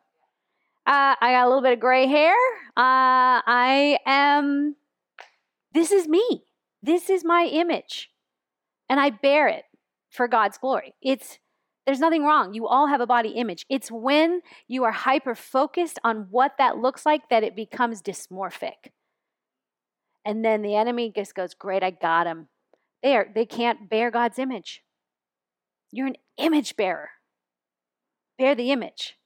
[0.86, 2.34] Uh, I got a little bit of gray hair.
[2.76, 4.76] Uh, I am,
[5.74, 6.44] this is me.
[6.82, 8.10] This is my image.
[8.90, 9.66] And I bear it
[10.10, 10.96] for God's glory.
[11.02, 11.38] It's,
[11.86, 12.56] there's nothing wrong.
[12.56, 13.66] You all have a body image.
[13.70, 18.90] It's when you are hyper focused on what that looks like that it becomes dysmorphic.
[20.26, 22.48] And then the enemy just goes, Great, I got him.
[23.04, 24.84] They, are, they can't bear God's image.
[25.92, 27.10] You're an image bearer.
[28.38, 29.18] Bear the image.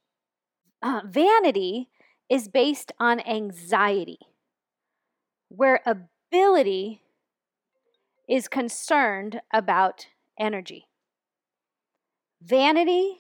[0.82, 1.90] Uh, vanity
[2.30, 4.18] is based on anxiety,
[5.50, 7.02] where ability
[8.28, 10.08] is concerned about
[10.40, 10.88] energy.
[12.42, 13.20] Vanity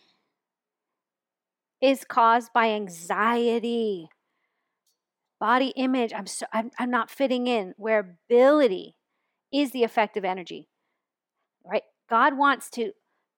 [1.82, 4.10] is caused by anxiety,
[5.40, 6.14] body image.
[6.14, 8.96] I'm, so, I'm, I'm not fitting in, where ability
[9.54, 10.68] is the effective energy,
[11.64, 11.84] right?
[12.10, 12.92] God wants to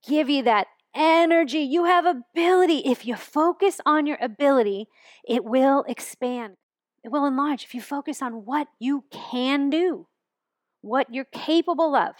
[0.06, 2.80] give you that energy, you have ability.
[2.86, 4.88] If you focus on your ability,
[5.28, 6.58] it will expand,
[7.04, 7.64] it will enlarge.
[7.64, 10.08] If you focus on what you can do,
[10.82, 12.16] what you're capable of,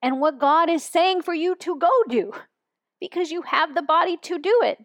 [0.00, 2.32] and what God is saying for you to go do,
[3.00, 4.78] because you have the body to do it.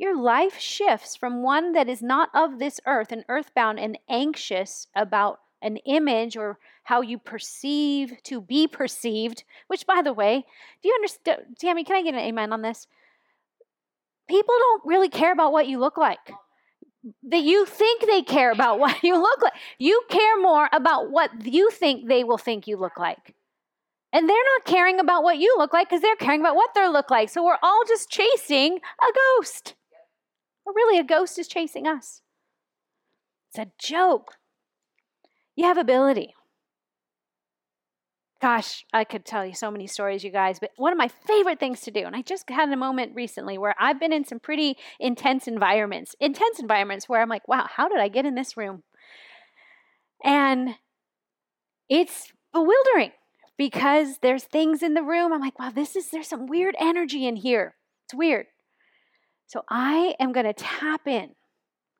[0.00, 4.86] your life shifts from one that is not of this earth and earthbound and anxious
[4.96, 10.44] about an image or how you perceive to be perceived, which, by the way,
[10.82, 11.42] do you understand?
[11.58, 12.86] Tammy, can I get an amen on this?
[14.28, 16.32] People don't really care about what you look like.
[17.22, 19.54] That you think they care about what you look like.
[19.78, 23.34] You care more about what you think they will think you look like.
[24.12, 26.88] And they're not caring about what you look like because they're caring about what they
[26.88, 27.28] look like.
[27.28, 29.74] So we're all just chasing a ghost.
[30.66, 32.22] Or really, a ghost is chasing us.
[33.50, 34.34] It's a joke.
[35.56, 36.34] You have ability.
[38.40, 41.60] Gosh, I could tell you so many stories, you guys, but one of my favorite
[41.60, 44.40] things to do, and I just had a moment recently where I've been in some
[44.40, 48.56] pretty intense environments, intense environments where I'm like, wow, how did I get in this
[48.56, 48.82] room?
[50.24, 50.70] And
[51.90, 53.12] it's bewildering
[53.58, 55.34] because there's things in the room.
[55.34, 57.74] I'm like, wow, this is, there's some weird energy in here.
[58.06, 58.46] It's weird.
[59.48, 61.34] So I am going to tap in.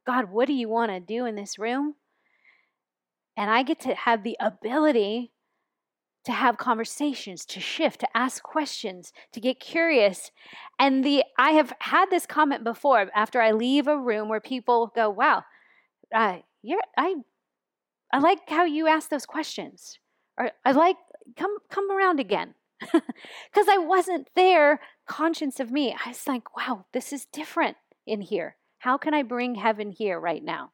[0.06, 1.96] God, what do you want to do in this room?
[3.40, 5.32] And I get to have the ability
[6.26, 10.30] to have conversations, to shift, to ask questions, to get curious.
[10.78, 14.88] And the I have had this comment before after I leave a room where people
[14.94, 15.44] go, "Wow,
[16.14, 17.14] uh, you're I
[18.12, 19.98] I like how you ask those questions."
[20.36, 20.98] Or I like
[21.38, 22.56] come come around again.
[22.92, 25.94] Cuz I wasn't there conscious of me.
[26.04, 28.58] I was like, "Wow, this is different in here.
[28.80, 30.72] How can I bring heaven here right now?"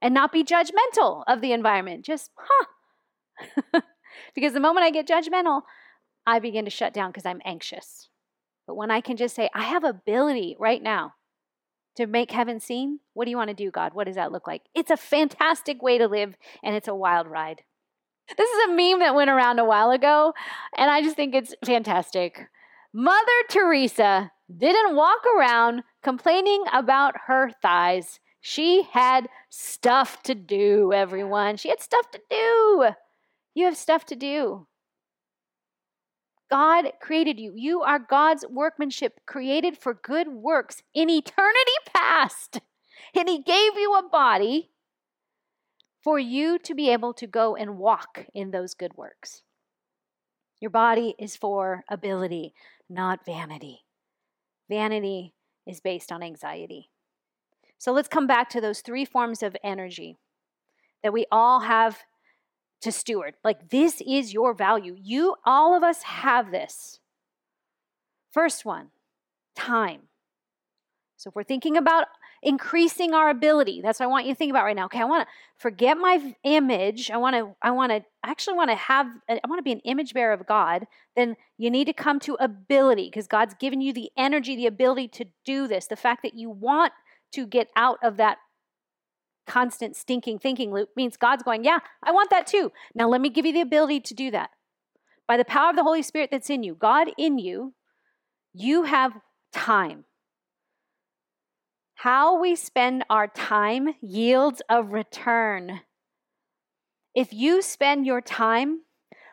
[0.00, 2.04] And not be judgmental of the environment.
[2.04, 3.80] Just, huh.
[4.34, 5.62] because the moment I get judgmental,
[6.26, 8.08] I begin to shut down because I'm anxious.
[8.66, 11.14] But when I can just say, I have ability right now
[11.96, 13.94] to make heaven seen, what do you want to do, God?
[13.94, 14.62] What does that look like?
[14.74, 17.62] It's a fantastic way to live, and it's a wild ride.
[18.36, 20.34] This is a meme that went around a while ago,
[20.76, 22.48] and I just think it's fantastic.
[22.92, 28.20] Mother Teresa didn't walk around complaining about her thighs.
[28.48, 31.58] She had stuff to do, everyone.
[31.58, 32.88] She had stuff to do.
[33.52, 34.66] You have stuff to do.
[36.50, 37.52] God created you.
[37.54, 42.62] You are God's workmanship, created for good works in eternity past.
[43.14, 44.70] And He gave you a body
[46.02, 49.42] for you to be able to go and walk in those good works.
[50.58, 52.54] Your body is for ability,
[52.88, 53.80] not vanity.
[54.70, 55.34] Vanity
[55.66, 56.88] is based on anxiety.
[57.78, 60.16] So let's come back to those three forms of energy
[61.02, 62.00] that we all have
[62.80, 63.34] to steward.
[63.42, 64.96] Like, this is your value.
[65.00, 67.00] You, all of us have this.
[68.30, 68.88] First one,
[69.56, 70.02] time.
[71.16, 72.06] So if we're thinking about
[72.42, 74.84] increasing our ability, that's what I want you to think about right now.
[74.84, 77.10] Okay, I want to forget my image.
[77.10, 79.64] I want to, I want to I actually want to have, uh, I want to
[79.64, 80.86] be an image bearer of God.
[81.16, 85.08] Then you need to come to ability because God's given you the energy, the ability
[85.08, 85.88] to do this.
[85.88, 86.92] The fact that you want
[87.32, 88.38] to get out of that
[89.46, 92.70] constant stinking thinking loop means God's going, Yeah, I want that too.
[92.94, 94.50] Now let me give you the ability to do that.
[95.26, 97.74] By the power of the Holy Spirit that's in you, God in you,
[98.54, 99.12] you have
[99.52, 100.04] time.
[101.96, 105.80] How we spend our time yields a return.
[107.14, 108.82] If you spend your time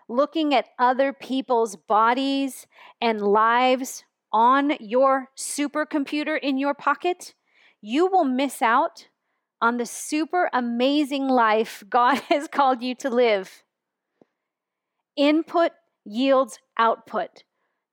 [0.09, 2.65] looking at other people's bodies
[2.99, 4.03] and lives
[4.33, 7.35] on your supercomputer in your pocket,
[7.87, 9.09] you will miss out
[9.61, 13.63] on the super amazing life God has called you to live.
[15.15, 15.71] Input
[16.03, 17.43] yields output.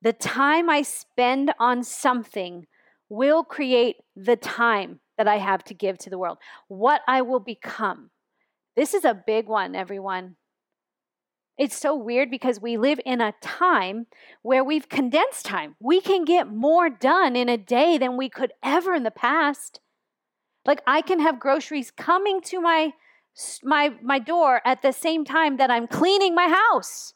[0.00, 2.66] The time I spend on something
[3.10, 7.40] will create the time that I have to give to the world, what I will
[7.40, 8.10] become.
[8.74, 10.36] This is a big one, everyone.
[11.62, 14.06] It's so weird because we live in a time
[14.42, 15.76] where we've condensed time.
[15.78, 19.78] We can get more done in a day than we could ever in the past.
[20.66, 22.94] Like I can have groceries coming to my
[23.62, 27.14] my my door at the same time that I'm cleaning my house.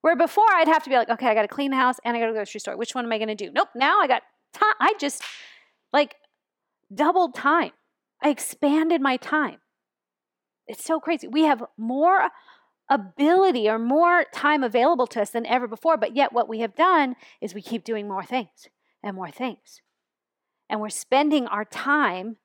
[0.00, 2.16] Where before I'd have to be like, okay, I got to clean the house and
[2.16, 2.78] I got to go to the grocery store.
[2.78, 3.52] Which one am I going to do?
[3.52, 3.68] Nope.
[3.76, 4.22] Now I got
[4.54, 4.72] time.
[4.80, 5.22] I just
[5.92, 6.14] like
[6.94, 7.72] doubled time.
[8.22, 9.58] I expanded my time.
[10.66, 11.28] It's so crazy.
[11.28, 12.30] We have more
[12.88, 16.74] ability or more time available to us than ever before, but yet what we have
[16.74, 18.68] done is we keep doing more things
[19.02, 19.82] and more things.
[20.68, 22.36] And we're spending our time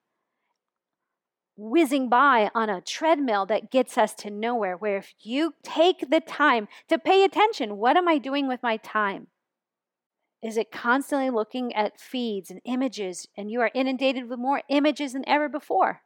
[1.56, 4.76] whizzing by on a treadmill that gets us to nowhere.
[4.76, 8.76] Where if you take the time to pay attention, what am I doing with my
[8.76, 9.26] time?
[10.40, 15.14] Is it constantly looking at feeds and images, and you are inundated with more images
[15.14, 16.02] than ever before?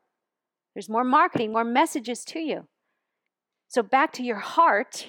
[0.74, 2.66] There's more marketing, more messages to you.
[3.72, 5.08] So, back to your heart.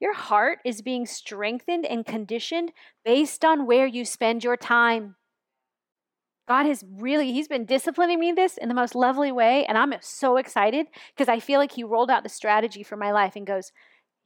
[0.00, 2.72] Your heart is being strengthened and conditioned
[3.04, 5.14] based on where you spend your time.
[6.48, 9.64] God has really, He's been disciplining me this in the most lovely way.
[9.64, 13.12] And I'm so excited because I feel like He rolled out the strategy for my
[13.12, 13.70] life and goes,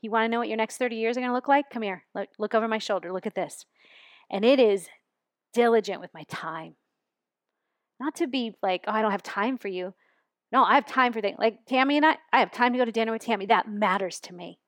[0.00, 1.66] You want to know what your next 30 years are going to look like?
[1.70, 2.04] Come here.
[2.14, 3.12] Look, look over my shoulder.
[3.12, 3.66] Look at this.
[4.30, 4.88] And it is
[5.52, 6.76] diligent with my time.
[8.00, 9.92] Not to be like, Oh, I don't have time for you.
[10.52, 11.38] No, I have time for things.
[11.38, 13.46] Like Tammy and I, I have time to go to dinner with Tammy.
[13.46, 14.58] That matters to me.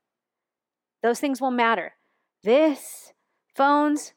[1.03, 1.93] Those things will matter.
[2.43, 3.13] This,
[3.55, 4.15] phones,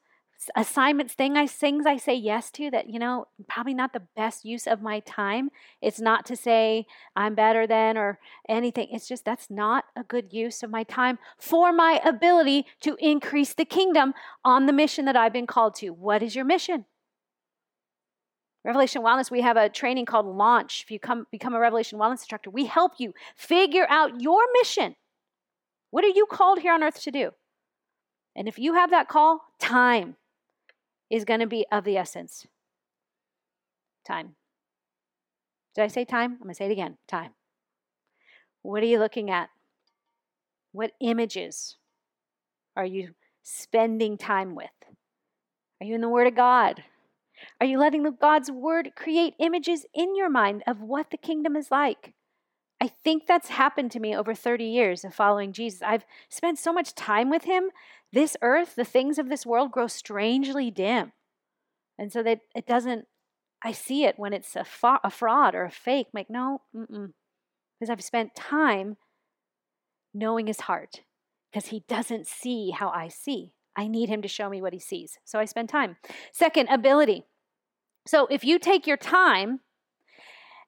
[0.56, 4.46] assignments, thing I things I say yes to that you know probably not the best
[4.46, 5.50] use of my time.
[5.82, 8.88] It's not to say I'm better than or anything.
[8.92, 13.54] It's just that's not a good use of my time for my ability to increase
[13.54, 14.14] the kingdom
[14.46, 15.90] on the mission that I've been called to.
[15.90, 16.86] What is your mission?
[18.68, 20.84] Revelation Wellness, we have a training called Launch.
[20.84, 24.98] If you come become a Revelation Wellness instructor, we help you figure out your mission.
[25.90, 27.32] What are you called here on earth to do?
[28.36, 30.18] And if you have that call, time
[31.10, 32.46] is going to be of the essence.
[34.06, 34.36] Time.
[35.74, 36.34] Did I say time?
[36.34, 36.98] I'm going to say it again.
[37.08, 37.32] Time.
[38.64, 39.50] What are you looking at?
[40.74, 41.78] What images
[42.76, 44.68] are you spending time with?
[45.80, 46.84] Are you in the Word of God?
[47.60, 51.72] Are you letting God's Word create images in your mind of what the kingdom is
[51.72, 52.14] like?
[52.80, 55.82] I think that's happened to me over 30 years of following Jesus.
[55.82, 57.70] I've spent so much time with him.
[58.14, 61.12] This earth, the things of this world grow strangely dim.
[61.98, 63.06] And so that it doesn't,
[63.64, 66.08] I see it when it's a, fa- a fraud or a fake.
[66.14, 68.98] I'm like, no, because I've spent time
[70.14, 71.02] knowing his heart
[71.52, 73.54] because he doesn't see how I see.
[73.78, 75.20] I need him to show me what he sees.
[75.24, 75.98] So I spend time.
[76.34, 77.24] Second, ability.
[78.08, 79.60] So if you take your time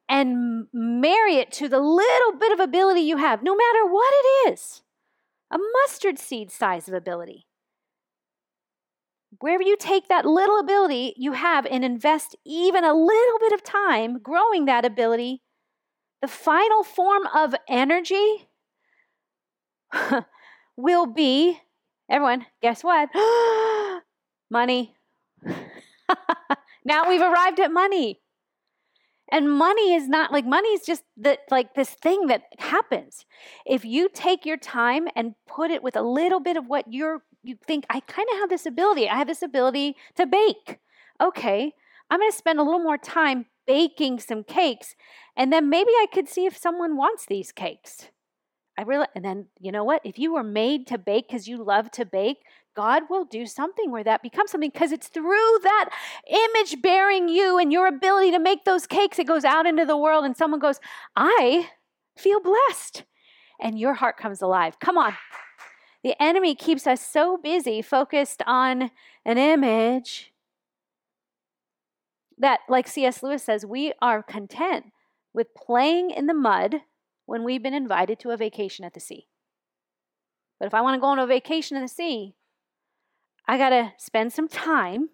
[0.07, 4.53] and marry it to the little bit of ability you have, no matter what it
[4.53, 4.84] is,
[5.51, 7.47] a mustard seed size of ability.
[9.39, 13.64] Wherever you take that little ability you have and invest even a little bit of
[13.64, 15.41] time growing that ability,
[16.22, 18.49] the final form of energy
[20.76, 21.60] will be
[22.10, 23.10] everyone, guess what?
[24.51, 24.95] money.
[26.86, 28.20] now we've arrived at money.
[29.32, 33.26] And money is not like money is just that like this thing that happens.
[33.66, 37.22] If you take your time and put it with a little bit of what you're
[37.43, 39.07] you think I kind of have this ability.
[39.07, 40.80] I have this ability to bake.
[41.22, 41.74] Okay,
[42.10, 44.95] I'm going to spend a little more time baking some cakes
[45.38, 48.10] and then maybe I could see if someone wants these cakes.
[48.80, 50.01] I really and then you know what?
[50.05, 52.45] If you were made to bake cuz you love to bake,
[52.77, 55.89] God will do something where that becomes something because it's through that
[56.25, 59.19] image bearing you and your ability to make those cakes.
[59.19, 60.80] It goes out into the world and someone goes,
[61.13, 61.71] I
[62.17, 63.03] feel blessed.
[63.59, 64.80] And your heart comes alive.
[64.80, 65.17] Come on.
[66.01, 68.91] The enemy keeps us so busy, focused on
[69.25, 70.32] an image,
[72.38, 73.21] that, like C.S.
[73.21, 74.86] Lewis says, we are content
[75.34, 76.84] with playing in the mud
[77.30, 79.27] when we've been invited to a vacation at the sea.
[80.59, 82.34] But if I want to go on a vacation in the sea,
[83.47, 85.09] I got to spend some time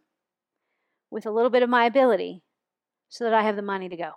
[1.11, 2.41] with a little bit of my ability
[3.09, 4.11] so that I have the money to go.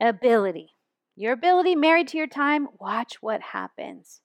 [0.00, 0.76] Ability.
[1.16, 4.20] Your ability married to your time, watch what happens.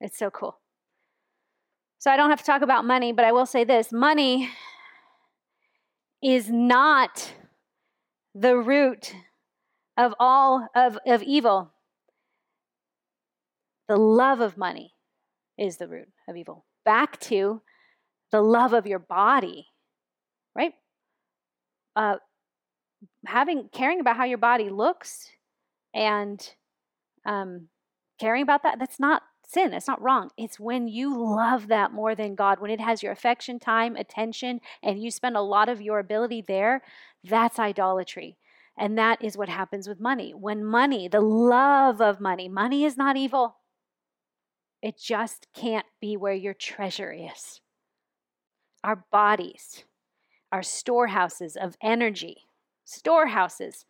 [0.00, 0.58] It's so cool.
[2.00, 4.50] So I don't have to talk about money, but I will say this money
[6.20, 7.34] is not
[8.34, 9.14] the root
[9.98, 11.72] of all of, of evil.
[13.88, 14.92] The love of money
[15.58, 16.64] is the root of evil.
[16.84, 17.60] Back to
[18.30, 19.66] the love of your body,
[20.54, 20.72] right?
[21.96, 22.16] Uh,
[23.26, 25.28] having caring about how your body looks
[25.94, 26.54] and
[27.26, 27.68] um,
[28.20, 32.14] caring about that that's not sin that's not wrong it's when you love that more
[32.14, 35.80] than god when it has your affection time attention and you spend a lot of
[35.80, 36.82] your ability there
[37.24, 38.36] that's idolatry
[38.78, 42.96] and that is what happens with money when money the love of money money is
[42.96, 43.56] not evil
[44.80, 47.60] it just can't be where your treasure is
[48.84, 49.84] our bodies,
[50.52, 52.44] our storehouses of energy,
[52.84, 53.84] storehouses.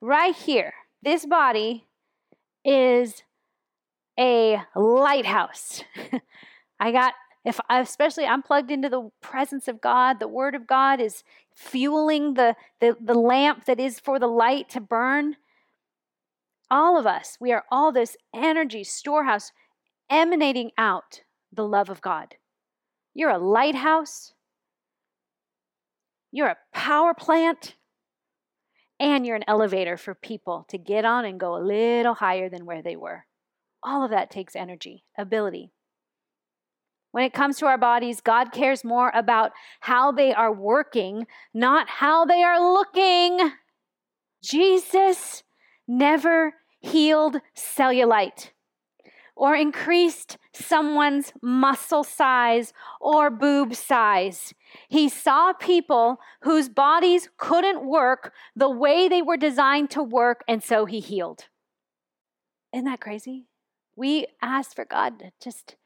[0.00, 1.86] Right here, this body
[2.64, 3.22] is
[4.18, 5.84] a lighthouse.
[6.80, 7.14] I got
[7.44, 11.24] if especially I'm plugged into the presence of God, the word of God is
[11.54, 15.36] fueling the, the, the lamp that is for the light to burn.
[16.70, 19.52] All of us, we are all this energy storehouse
[20.10, 21.20] emanating out
[21.52, 22.36] the love of God.
[23.14, 24.32] You're a lighthouse.
[26.30, 27.76] You're a power plant.
[28.98, 32.64] And you're an elevator for people to get on and go a little higher than
[32.64, 33.26] where they were.
[33.82, 35.72] All of that takes energy, ability.
[37.12, 41.88] When it comes to our bodies, God cares more about how they are working, not
[41.88, 43.52] how they are looking.
[44.42, 45.42] Jesus
[45.86, 48.50] never healed cellulite
[49.36, 54.52] or increased someone's muscle size or boob size.
[54.88, 60.62] He saw people whose bodies couldn't work the way they were designed to work, and
[60.62, 61.48] so he healed.
[62.72, 63.46] Isn't that crazy?
[63.96, 65.76] We ask for God to just,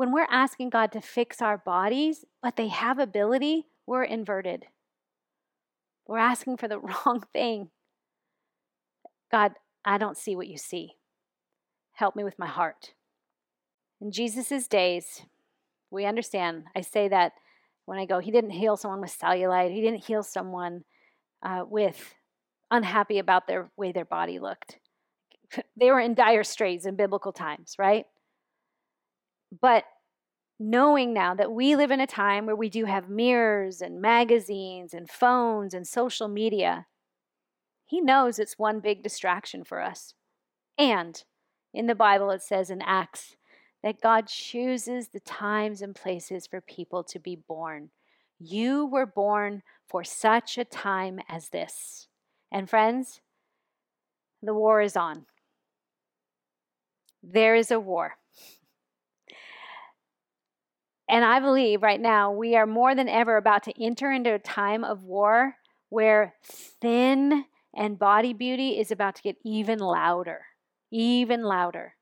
[0.00, 4.64] when we're asking God to fix our bodies, but they have ability, we're inverted.
[6.06, 7.68] We're asking for the wrong thing.
[9.30, 9.52] God,
[9.84, 10.92] I don't see what you see.
[11.92, 12.94] Help me with my heart.
[14.00, 15.20] In Jesus' days,
[15.90, 16.64] we understand.
[16.74, 17.32] I say that
[17.84, 20.84] when I go, He didn't heal someone with cellulite, He didn't heal someone
[21.42, 22.14] uh, with
[22.70, 24.78] unhappy about their way their body looked.
[25.78, 28.06] they were in dire straits in biblical times, right?
[29.58, 29.84] But
[30.58, 34.92] knowing now that we live in a time where we do have mirrors and magazines
[34.92, 36.86] and phones and social media,
[37.86, 40.14] he knows it's one big distraction for us.
[40.78, 41.22] And
[41.74, 43.36] in the Bible, it says in Acts
[43.82, 47.90] that God chooses the times and places for people to be born.
[48.38, 52.08] You were born for such a time as this.
[52.52, 53.20] And friends,
[54.42, 55.26] the war is on.
[57.22, 58.16] There is a war.
[61.10, 64.38] And I believe right now we are more than ever about to enter into a
[64.38, 65.56] time of war
[65.88, 70.42] where thin and body beauty is about to get even louder,
[70.92, 71.94] even louder.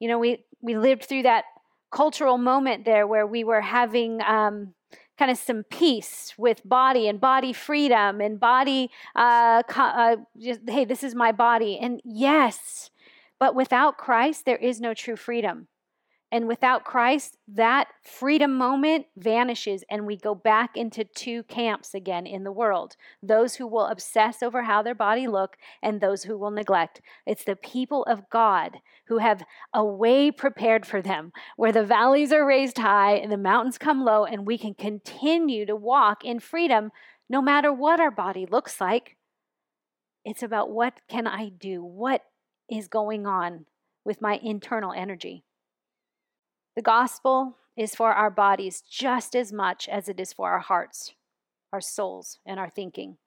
[0.00, 1.44] You know, we, we lived through that
[1.92, 4.74] cultural moment there where we were having um,
[5.16, 10.84] kind of some peace with body and body freedom and body, uh, uh, just, hey,
[10.84, 11.78] this is my body.
[11.80, 12.90] And yes,
[13.38, 15.68] but without Christ, there is no true freedom.
[16.34, 22.26] And without Christ, that freedom moment vanishes, and we go back into two camps again
[22.26, 26.36] in the world those who will obsess over how their body look, and those who
[26.36, 27.00] will neglect.
[27.24, 32.32] It's the people of God who have a way prepared for them where the valleys
[32.32, 36.40] are raised high and the mountains come low, and we can continue to walk in
[36.40, 36.90] freedom
[37.28, 39.16] no matter what our body looks like.
[40.24, 41.84] It's about what can I do?
[41.84, 42.22] What
[42.68, 43.66] is going on
[44.04, 45.44] with my internal energy?
[46.76, 51.14] The gospel is for our bodies just as much as it is for our hearts,
[51.72, 53.18] our souls, and our thinking.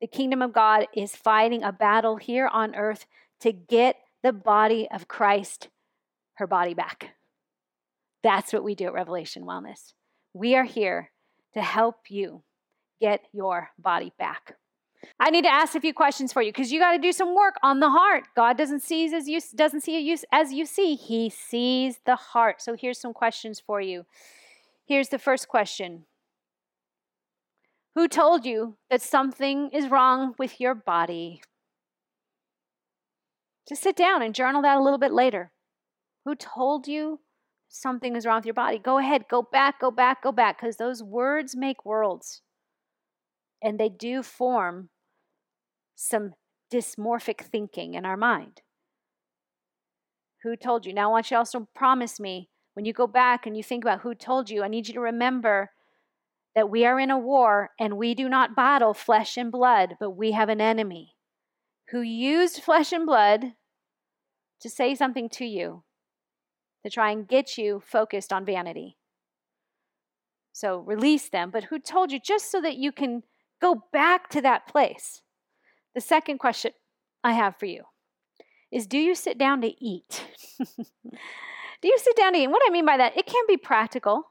[0.00, 3.06] The kingdom of God is fighting a battle here on earth
[3.40, 5.68] to get the body of Christ
[6.34, 7.16] her body back.
[8.22, 9.92] That's what we do at Revelation Wellness.
[10.32, 11.10] We are here
[11.54, 12.42] to help you
[13.00, 14.56] get your body back.
[15.20, 17.34] I need to ask a few questions for you because you got to do some
[17.34, 18.24] work on the heart.
[18.36, 20.94] God doesn't see as you doesn't see you as you see.
[20.94, 22.62] He sees the heart.
[22.62, 24.06] So here's some questions for you.
[24.86, 26.04] Here's the first question.
[27.94, 31.42] Who told you that something is wrong with your body?
[33.68, 35.50] Just sit down and journal that a little bit later.
[36.24, 37.20] Who told you
[37.68, 38.78] something is wrong with your body?
[38.78, 42.42] Go ahead, go back, go back, go back because those words make worlds
[43.62, 44.90] and they do form
[46.00, 46.32] some
[46.72, 48.62] dysmorphic thinking in our mind.
[50.42, 50.92] Who told you?
[50.92, 54.00] Now, I want you also promise me when you go back and you think about
[54.00, 55.70] who told you, I need you to remember
[56.54, 60.10] that we are in a war and we do not battle flesh and blood, but
[60.10, 61.16] we have an enemy
[61.90, 63.54] who used flesh and blood
[64.60, 65.82] to say something to you
[66.84, 68.96] to try and get you focused on vanity.
[70.52, 73.22] So release them, but who told you just so that you can
[73.60, 75.22] Go back to that place.
[75.98, 76.70] The second question
[77.24, 77.82] I have for you
[78.70, 80.24] is Do you sit down to eat?
[80.60, 82.44] do you sit down to eat?
[82.44, 84.22] And what I mean by that, it can be practical,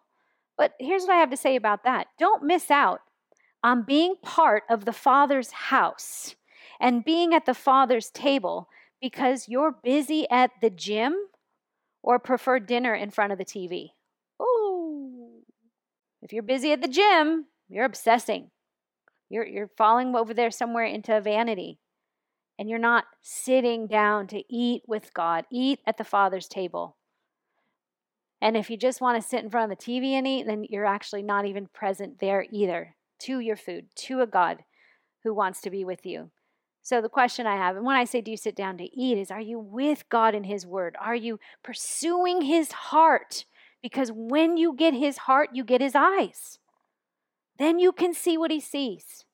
[0.58, 2.08] but here's what I have to say about that.
[2.18, 3.02] Don't miss out
[3.66, 6.36] on being part of the Father's house
[6.80, 8.70] and being at the Father's table
[9.02, 11.18] because you're busy at the gym
[12.02, 13.90] or prefer dinner in front of the TV.
[14.40, 15.42] Oh,
[16.22, 18.52] if you're busy at the gym, you're obsessing.
[19.30, 21.80] You're, you're falling over there somewhere into vanity.
[22.60, 26.98] And you're not sitting down to eat with God, eat at the Father's table.
[28.42, 30.66] And if you just want to sit in front of the TV and eat, then
[30.70, 34.64] you're actually not even present there either to your food, to a God
[35.24, 36.30] who wants to be with you.
[36.84, 39.18] So, the question I have, and when I say, do you sit down to eat,
[39.18, 40.96] is are you with God in His Word?
[41.02, 43.44] Are you pursuing His heart?
[43.84, 46.60] Because when you get His heart, you get His eyes.
[47.58, 49.26] Then you can see what he sees.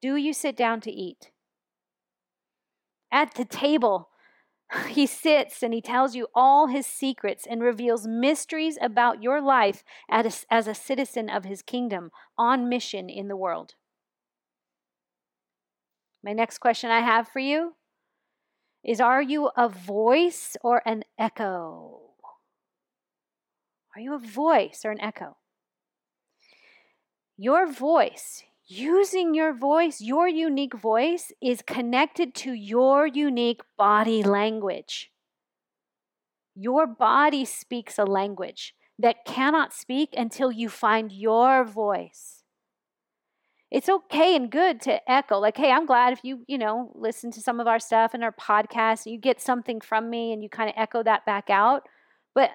[0.00, 1.30] Do you sit down to eat?
[3.12, 4.10] At the table,
[4.88, 9.82] He sits and he tells you all his secrets and reveals mysteries about your life
[10.08, 13.74] as a, as a citizen of his kingdom on mission in the world.
[16.22, 17.74] My next question I have for you
[18.84, 22.00] is Are you a voice or an echo?
[23.96, 25.36] Are you a voice or an echo?
[27.42, 35.10] Your voice, using your voice, your unique voice, is connected to your unique body language.
[36.54, 42.42] Your body speaks a language that cannot speak until you find your voice.
[43.70, 47.30] It's okay and good to echo, like, hey, I'm glad if you, you know, listen
[47.30, 50.42] to some of our stuff and our podcast, and you get something from me and
[50.42, 51.84] you kind of echo that back out.
[52.34, 52.50] But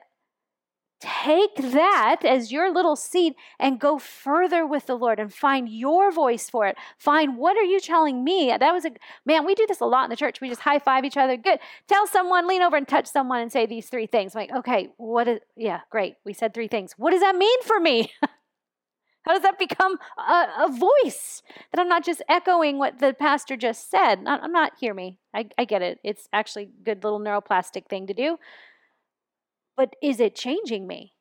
[1.06, 6.12] Take that as your little seed and go further with the Lord and find your
[6.12, 6.78] voice for it.
[6.98, 8.48] Find what are you telling me?
[8.60, 8.92] That was a
[9.24, 10.42] man, we do this a lot in the church.
[10.42, 11.38] We just high five each other.
[11.38, 11.60] Good.
[11.88, 14.36] Tell someone, lean over and touch someone and say these three things.
[14.36, 16.16] I'm like, okay, what is, yeah, great.
[16.26, 16.94] We said three things.
[16.98, 18.12] What does that mean for me?
[19.26, 21.42] How does that become a, a, voice
[21.72, 24.24] that I'm not just echoing what the pastor just said?
[24.28, 25.18] I'm not, hear me.
[25.34, 26.00] I, I get it.
[26.04, 28.38] It's actually a good little neuroplastic thing to do.
[29.78, 31.14] But is it changing me?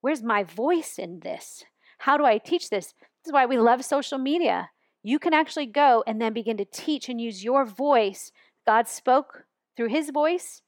[0.00, 1.64] Where's my voice in this?
[1.98, 2.94] How do I teach this?
[2.94, 4.70] This is why we love social media.
[5.02, 8.30] You can actually go and then begin to teach and use your voice.
[8.66, 9.44] God spoke
[9.76, 10.62] through his voice.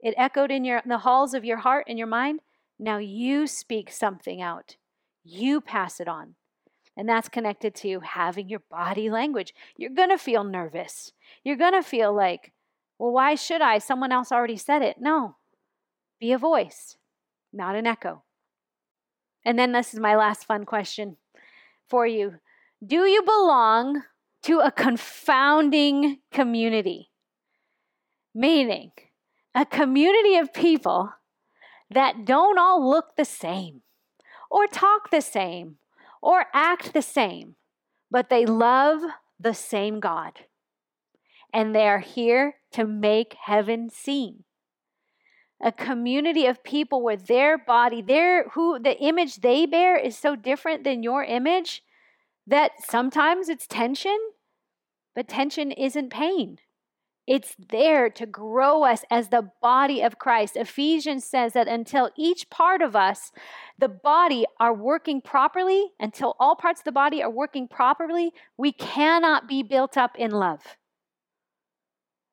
[0.00, 2.40] It echoed in your in the halls of your heart and your mind.
[2.78, 4.76] Now you speak something out.
[5.22, 6.34] You pass it on.
[6.96, 9.54] And that's connected to having your body language.
[9.76, 11.12] You're going to feel nervous.
[11.42, 12.52] You're going to feel like,
[12.98, 13.78] well, why should I?
[13.78, 14.96] Someone else already said it.
[15.00, 15.36] No,
[16.20, 16.96] be a voice,
[17.52, 18.22] not an echo.
[19.44, 21.16] And then this is my last fun question
[21.88, 22.34] for you
[22.84, 24.02] Do you belong
[24.42, 27.10] to a confounding community?
[28.34, 28.92] Meaning,
[29.54, 31.12] a community of people
[31.90, 33.82] that don't all look the same,
[34.50, 35.76] or talk the same,
[36.20, 37.54] or act the same,
[38.10, 39.02] but they love
[39.38, 40.40] the same God.
[41.52, 44.44] And they are here to make heaven seen
[45.64, 50.36] a community of people where their body, their who the image they bear is so
[50.36, 51.82] different than your image
[52.46, 54.18] that sometimes it's tension,
[55.16, 56.58] but tension isn't pain.
[57.26, 60.56] It's there to grow us as the body of Christ.
[60.56, 63.32] Ephesians says that until each part of us,
[63.78, 68.72] the body, are working properly, until all parts of the body are working properly, we
[68.72, 70.76] cannot be built up in love.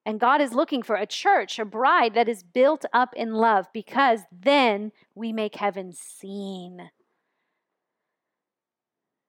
[0.06, 3.68] And God is looking for a church, a bride that is built up in love
[3.72, 6.89] because then we make heaven seen.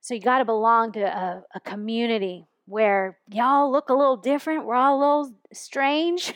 [0.01, 4.65] So you got to belong to a, a, community where y'all look a little different.
[4.65, 6.33] We're all a little strange.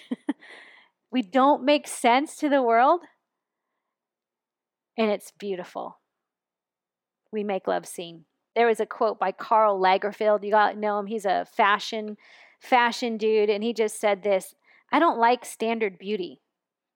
[1.12, 3.02] we don't make sense to the world.
[4.98, 6.00] And it's beautiful.
[7.32, 8.26] We make love seen.
[8.56, 10.44] There was a quote by Karl Lagerfeld.
[10.44, 11.08] You got to know him.
[11.08, 12.18] He's a fashion
[12.60, 14.56] fashion dude, and he just said this
[14.92, 16.42] I don't like standard beauty.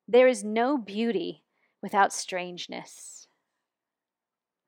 [0.08, 1.44] There is no beauty
[1.82, 3.28] without strangeness.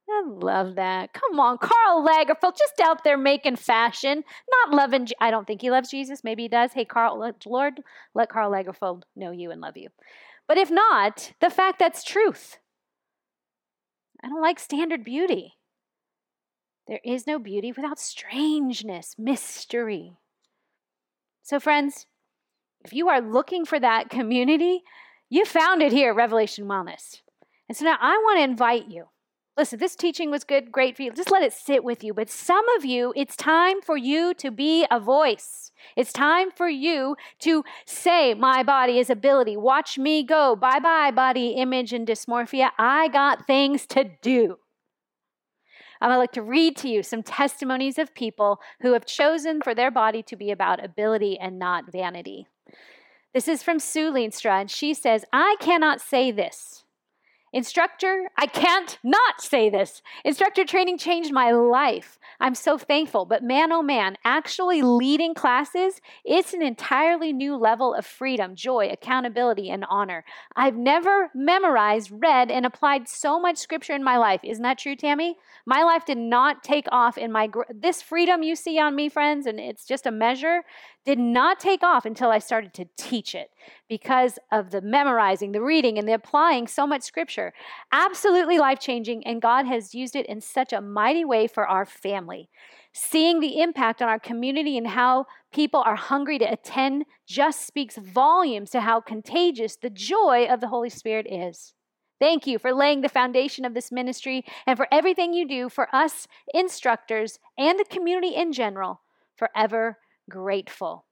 [0.10, 1.14] I love that.
[1.14, 5.08] Come on, Karl Lagerfeld, just out there making fashion, not loving.
[5.20, 6.24] I don't think he loves Jesus.
[6.24, 6.74] Maybe he does.
[6.74, 7.82] Hey, Karl, Lord,
[8.14, 9.90] let Karl Lagerfeld know you and love you.
[10.48, 12.60] But if not, the fact that's truth.
[14.22, 15.54] I don't like standard beauty.
[16.88, 20.18] There is no beauty without strangeness, mystery.
[21.44, 22.08] So, friends,
[22.84, 24.82] if you are looking for that community,
[25.30, 27.22] you found it here, Revelation Wellness.
[27.68, 29.06] And so now I want to invite you.
[29.56, 31.12] Listen, this teaching was good, great for you.
[31.12, 32.14] Just let it sit with you.
[32.14, 35.72] But some of you, it's time for you to be a voice.
[35.96, 39.56] It's time for you to say, My body is ability.
[39.58, 40.56] Watch me go.
[40.56, 42.72] Bye bye, body image and dysmorphia.
[42.80, 44.58] I got things to do.
[46.12, 49.92] I'd like to read to you some testimonies of people who have chosen for their
[49.92, 52.48] body to be about ability and not vanity.
[53.34, 56.83] This is from Sue Leenstra, and she says, I cannot say this.
[57.54, 60.02] Instructor, I can't not say this.
[60.26, 62.18] Instructor training changed my life.
[62.40, 63.26] I'm so thankful.
[63.26, 68.90] But man, oh man, actually leading classes, it's an entirely new level of freedom, joy,
[68.92, 70.26] accountability, and honor.
[70.56, 74.42] I've never memorized, read, and applied so much scripture in my life.
[74.44, 75.38] Isn't that true, Tammy?
[75.68, 79.46] My life did not take off in my, this freedom you see on me, friends,
[79.46, 80.64] and it's just a measure,
[81.06, 83.52] did not take off until I started to teach it
[83.90, 87.54] because of the memorizing, the reading, and the applying so much scripture.
[87.92, 91.86] Absolutely life changing, and God has used it in such a mighty way for our
[91.86, 92.50] family.
[92.94, 97.98] Seeing the impact on our community and how people are hungry to attend just speaks
[97.98, 101.74] volumes to how contagious the joy of the Holy Spirit is.
[102.20, 105.94] Thank you for laying the foundation of this ministry and for everything you do for
[105.94, 109.02] us instructors and the community in general.
[109.36, 109.98] Forever
[110.30, 111.06] grateful.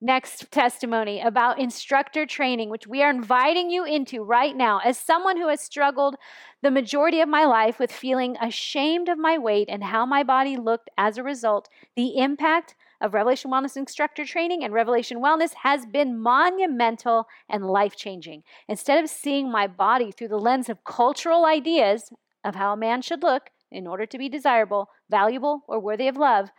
[0.00, 4.78] Next testimony about instructor training, which we are inviting you into right now.
[4.84, 6.14] As someone who has struggled
[6.62, 10.56] the majority of my life with feeling ashamed of my weight and how my body
[10.56, 15.84] looked as a result, the impact of Revelation Wellness Instructor Training and Revelation Wellness has
[15.84, 18.44] been monumental and life changing.
[18.68, 22.12] Instead of seeing my body through the lens of cultural ideas
[22.44, 26.16] of how a man should look in order to be desirable, valuable, or worthy of
[26.16, 26.50] love,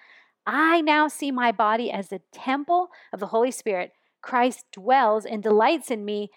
[0.52, 3.92] I now see my body as the temple of the Holy Spirit.
[4.24, 6.32] Christ dwells and delights in me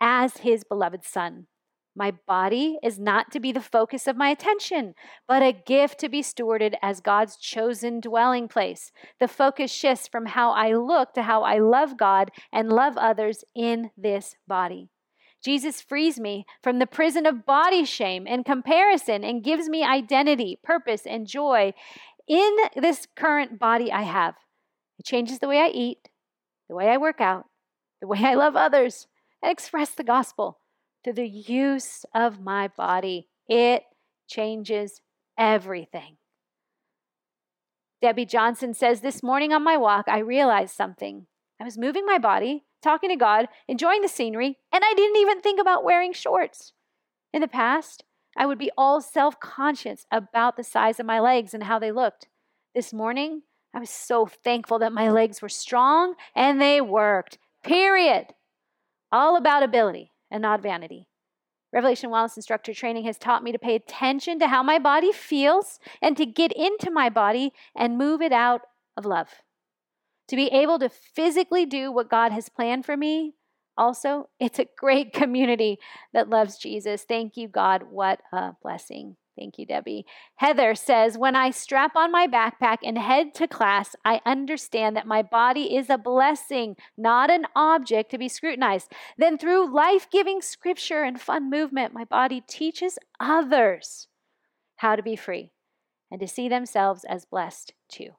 [0.00, 1.46] as his beloved Son.
[1.94, 4.94] My body is not to be the focus of my attention,
[5.28, 8.92] but a gift to be stewarded as God's chosen dwelling place.
[9.18, 13.44] The focus shifts from how I look to how I love God and love others
[13.54, 14.88] in this body.
[15.42, 20.58] Jesus frees me from the prison of body shame and comparison and gives me identity,
[20.62, 21.72] purpose, and joy
[22.30, 24.36] in this current body I have.
[25.00, 26.08] It changes the way I eat,
[26.68, 27.46] the way I work out,
[28.00, 29.08] the way I love others,
[29.42, 30.60] and express the gospel
[31.02, 33.26] through the use of my body.
[33.48, 33.82] It
[34.28, 35.00] changes
[35.36, 36.18] everything.
[38.00, 41.26] Debbie Johnson says, This morning on my walk, I realized something.
[41.60, 45.40] I was moving my body, talking to God, enjoying the scenery, and I didn't even
[45.40, 46.72] think about wearing shorts.
[47.32, 48.04] In the past,
[48.36, 51.92] I would be all self conscious about the size of my legs and how they
[51.92, 52.28] looked.
[52.74, 53.42] This morning,
[53.74, 57.38] I was so thankful that my legs were strong and they worked.
[57.62, 58.28] Period.
[59.12, 61.06] All about ability and not vanity.
[61.72, 65.78] Revelation Wellness Instructor Training has taught me to pay attention to how my body feels
[66.02, 68.62] and to get into my body and move it out
[68.96, 69.28] of love.
[70.28, 73.34] To be able to physically do what God has planned for me
[73.76, 75.78] also, it's a great community
[76.12, 77.04] that loves Jesus.
[77.04, 77.84] Thank you, God.
[77.90, 79.16] What a blessing.
[79.38, 80.04] Thank you, Debbie.
[80.36, 85.06] Heather says, When I strap on my backpack and head to class, I understand that
[85.06, 88.92] my body is a blessing, not an object to be scrutinized.
[89.16, 94.08] Then, through life giving scripture and fun movement, my body teaches others
[94.76, 95.52] how to be free
[96.10, 98.10] and to see themselves as blessed too.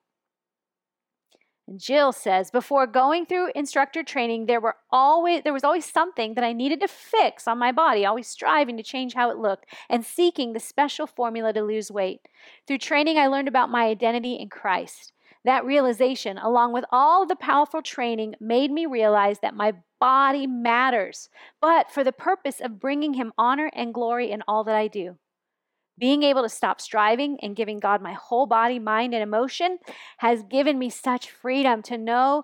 [1.78, 6.44] Jill says, before going through instructor training, there were always there was always something that
[6.44, 10.06] I needed to fix on my body, always striving to change how it looked and
[10.06, 12.22] seeking the special formula to lose weight.
[12.68, 15.14] Through training, I learned about my identity in Christ.
[15.44, 21.30] That realization, along with all the powerful training, made me realize that my body matters,
[21.60, 25.18] but for the purpose of bringing him honor and glory in all that I do.
[25.98, 29.78] Being able to stop striving and giving God my whole body, mind, and emotion
[30.18, 32.44] has given me such freedom to know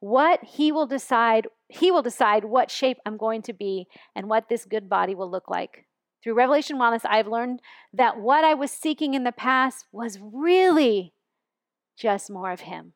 [0.00, 1.46] what He will decide.
[1.68, 5.30] He will decide what shape I'm going to be and what this good body will
[5.30, 5.86] look like.
[6.22, 7.60] Through Revelation Wellness, I've learned
[7.92, 11.14] that what I was seeking in the past was really
[11.96, 12.94] just more of Him.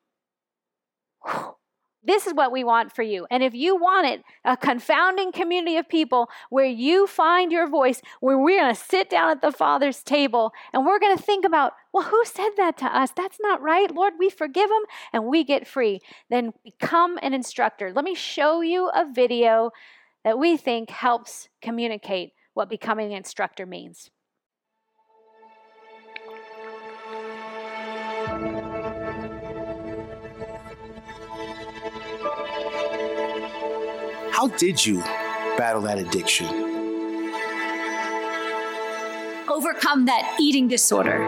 [1.24, 1.56] Whew.
[2.04, 3.26] This is what we want for you.
[3.30, 8.02] And if you want it, a confounding community of people where you find your voice,
[8.20, 11.44] where we're going to sit down at the Father's table and we're going to think
[11.44, 13.10] about, well, who said that to us?
[13.16, 13.90] That's not right.
[13.94, 14.82] Lord, we forgive them
[15.12, 16.00] and we get free.
[16.28, 17.92] Then become an instructor.
[17.94, 19.70] Let me show you a video
[20.24, 24.10] that we think helps communicate what becoming an instructor means.
[34.42, 35.00] How did you
[35.56, 36.48] battle that addiction?
[39.48, 41.20] Overcome that eating disorder,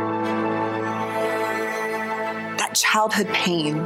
[2.59, 3.85] that childhood pain,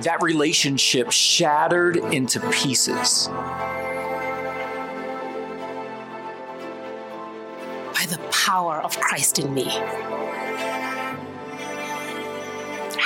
[0.00, 3.28] that relationship shattered into pieces.
[7.94, 9.66] By the power of Christ in me.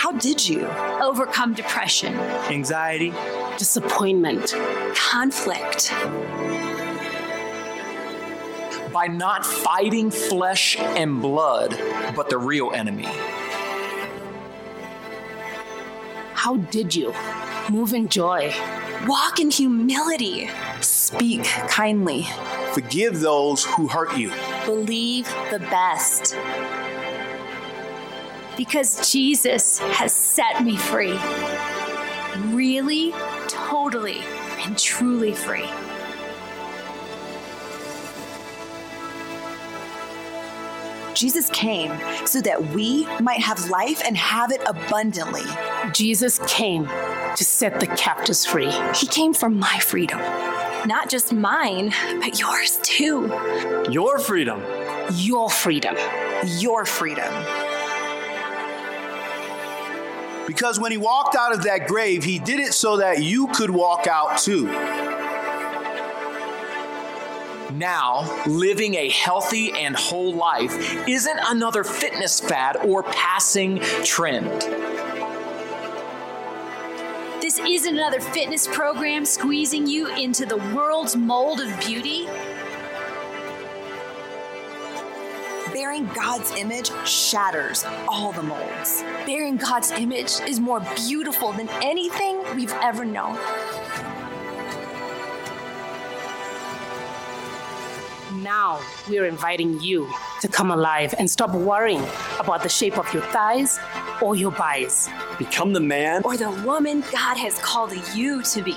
[0.04, 0.66] How did you
[1.00, 2.12] overcome depression,
[2.50, 3.10] anxiety,
[3.56, 4.54] disappointment,
[4.94, 5.94] conflict.
[8.92, 11.70] By not fighting flesh and blood,
[12.14, 13.08] but the real enemy.
[16.34, 17.14] How did you
[17.70, 18.52] move in joy?
[19.06, 20.50] Walk in humility.
[20.82, 22.26] Speak kindly.
[22.74, 24.30] Forgive those who hurt you.
[24.66, 26.36] Believe the best.
[28.56, 31.18] Because Jesus has set me free.
[32.54, 33.12] Really
[33.48, 34.20] totally
[34.60, 35.68] and truly free.
[41.14, 41.92] Jesus came
[42.26, 45.44] so that we might have life and have it abundantly.
[45.92, 46.86] Jesus came
[47.36, 48.70] to set the captives free.
[48.94, 50.18] He came for my freedom.
[50.86, 53.32] Not just mine, but yours too.
[53.90, 54.62] Your freedom.
[55.14, 55.96] Your freedom.
[56.58, 57.32] Your freedom.
[60.46, 63.70] Because when he walked out of that grave, he did it so that you could
[63.70, 64.66] walk out too.
[67.74, 70.72] Now, living a healthy and whole life
[71.08, 74.46] isn't another fitness fad or passing trend.
[77.42, 82.28] This isn't another fitness program squeezing you into the world's mold of beauty.
[85.74, 89.02] Bearing God's image shatters all the molds.
[89.26, 93.34] Bearing God's image is more beautiful than anything we've ever known.
[98.40, 100.08] Now we're inviting you
[100.42, 102.04] to come alive and stop worrying
[102.38, 103.80] about the shape of your thighs
[104.22, 105.08] or your buys.
[105.40, 108.76] Become the man Or the woman God has called you to be.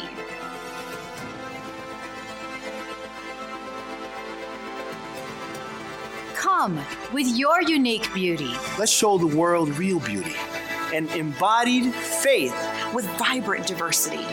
[6.58, 6.84] Come
[7.14, 8.52] with your unique beauty.
[8.80, 10.34] Let's show the world real beauty.
[10.92, 12.56] and embodied faith.
[12.96, 14.26] with vibrant diversity.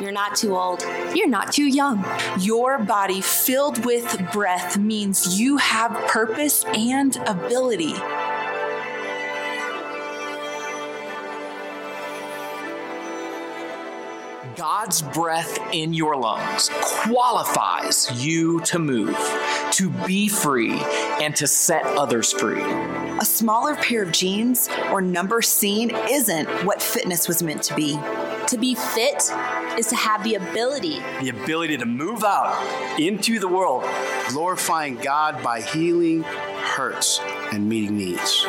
[0.00, 0.82] You're not too old.
[1.14, 2.02] You're not too young.
[2.38, 7.94] Your body filled with breath means you have purpose and ability.
[14.56, 19.16] God's breath in your lungs qualifies you to move,
[19.72, 20.78] to be free,
[21.20, 22.62] and to set others free.
[23.20, 27.98] A smaller pair of jeans or number seen isn't what fitness was meant to be.
[28.48, 29.30] To be fit
[29.78, 33.84] is to have the ability The ability to move out into the world.
[34.28, 37.20] Glorifying God by healing hurts
[37.52, 38.44] and meeting needs.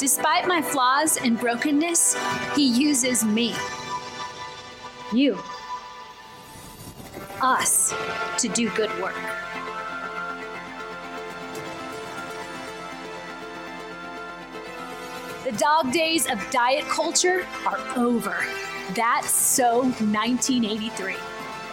[0.00, 2.16] Despite my flaws and brokenness,
[2.56, 3.54] He uses me,
[5.12, 5.38] you,
[7.42, 7.94] us,
[8.38, 9.14] to do good work.
[15.44, 18.42] The dog days of diet culture are over.
[18.94, 21.14] That's so 1983.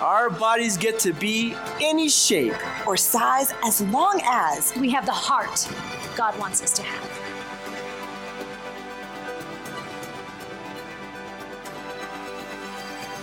[0.01, 2.55] Our bodies get to be any shape.
[2.85, 5.65] Or size as long as We have the heart
[6.17, 7.26] God wants us to have.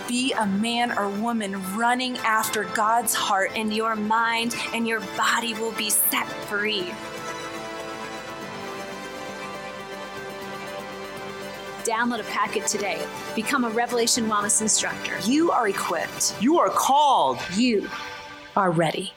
[0.07, 3.51] Be a man or woman running after God's heart.
[3.55, 6.91] and your mind and your body will be set free.
[11.83, 13.05] Download a packet today.
[13.35, 15.17] Become a Revelation Wellness instructor.
[15.25, 16.35] You are equipped.
[16.41, 17.39] You are called.
[17.55, 17.87] You
[18.55, 19.13] are ready.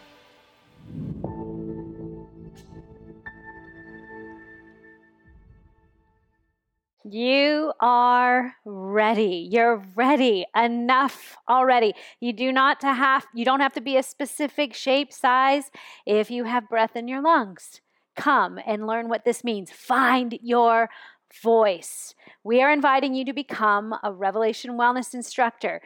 [7.11, 9.49] You are ready.
[9.51, 10.45] You're ready.
[10.55, 11.95] Enough already.
[12.21, 15.71] You do not to have you don't have to be a specific shape, size
[16.05, 17.81] if you have breath in your lungs.
[18.15, 19.71] Come and learn what this means.
[19.71, 20.91] Find your
[21.43, 22.15] voice.
[22.45, 25.81] We are inviting you to become a Revelation Wellness instructor.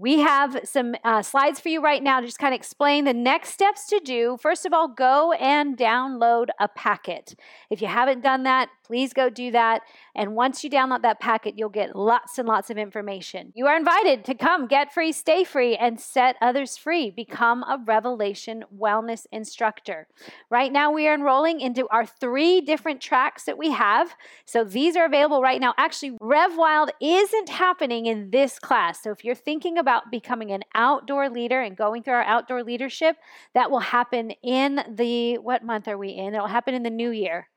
[0.00, 3.12] We have some uh, slides for you right now to just kind of explain the
[3.12, 4.38] next steps to do.
[4.40, 7.34] First of all, go and download a packet.
[7.68, 9.82] If you haven't done that, please go do that.
[10.14, 13.52] And once you download that packet, you'll get lots and lots of information.
[13.56, 17.10] You are invited to come get free, stay free, and set others free.
[17.10, 20.06] Become a Revelation Wellness instructor.
[20.48, 24.14] Right now, we are enrolling into our three different tracks that we have.
[24.44, 25.74] So these are available right now.
[25.76, 29.02] Actually, Rev Wild isn't happening in this class.
[29.02, 33.16] So if you're thinking about becoming an outdoor leader and going through our outdoor leadership,
[33.54, 36.34] that will happen in the, what month are we in?
[36.34, 37.48] It'll happen in the new year.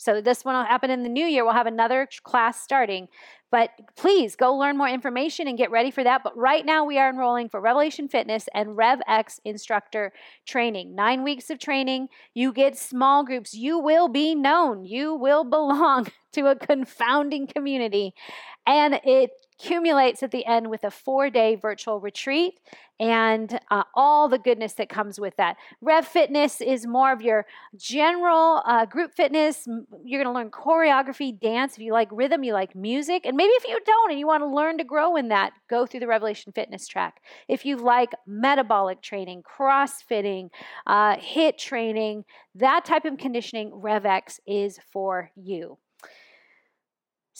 [0.00, 1.44] So this one will happen in the new year.
[1.44, 3.08] We'll have another class starting.
[3.50, 6.22] But please go learn more information and get ready for that.
[6.24, 10.14] But right now we are enrolling for Revelation Fitness and RevX instructor
[10.46, 10.94] training.
[10.94, 12.08] Nine weeks of training.
[12.32, 13.52] You get small groups.
[13.52, 14.86] You will be known.
[14.86, 18.14] You will belong to a confounding community.
[18.66, 22.54] And it accumulates at the end with a four day virtual retreat
[22.98, 25.56] and uh, all the goodness that comes with that.
[25.80, 27.46] Rev Fitness is more of your
[27.76, 29.66] general uh, group fitness.
[30.04, 31.74] You're going to learn choreography, dance.
[31.74, 33.24] If you like rhythm, you like music.
[33.24, 35.86] And maybe if you don't and you want to learn to grow in that, go
[35.86, 37.22] through the Revelation Fitness track.
[37.48, 40.50] If you like metabolic training, crossfitting,
[40.86, 45.78] uh, HIIT training, that type of conditioning, RevX is for you.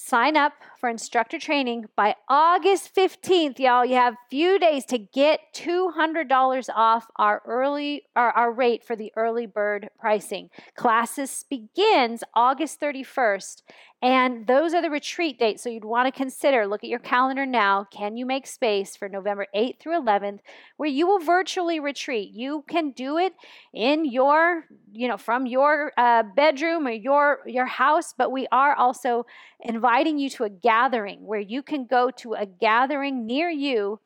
[0.03, 3.85] Sign up for instructor training by August 15th, y'all.
[3.85, 9.13] You have few days to get $200 off our early our, our rate for the
[9.15, 10.49] early bird pricing.
[10.75, 13.63] Classes begins August 31st
[14.03, 15.63] and those are the retreat dates.
[15.63, 17.87] So you'd want to consider look at your calendar now.
[17.91, 20.39] Can you make space for November 8th through 11th
[20.79, 22.31] where you will virtually retreat?
[22.33, 23.35] You can do it
[23.75, 28.75] in your, you know, from your uh, bedroom or your your house, but we are
[28.75, 29.27] also
[29.61, 34.01] inviting you to a gathering where you can go to a gathering near you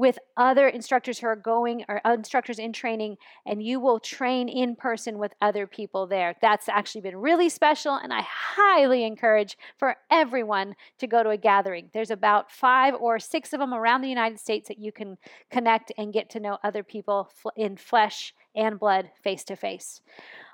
[0.00, 4.48] with other instructors who are going or uh, instructors in training, and you will train
[4.48, 6.34] in person with other people there.
[6.40, 11.36] That's actually been really special, and I highly encourage for everyone to go to a
[11.36, 11.90] gathering.
[11.92, 15.18] There's about five or six of them around the United States that you can
[15.50, 20.00] connect and get to know other people in flesh and blood face to face.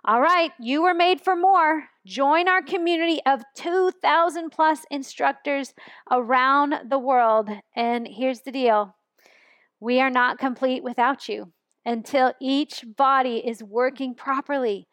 [0.05, 1.85] All right, you were made for more.
[2.05, 5.73] Join our community of 2,000 plus instructors
[6.11, 7.49] around the world.
[7.77, 8.96] And here's the deal
[9.87, 11.53] we are not complete without you.
[11.85, 14.89] Until each body is working properly,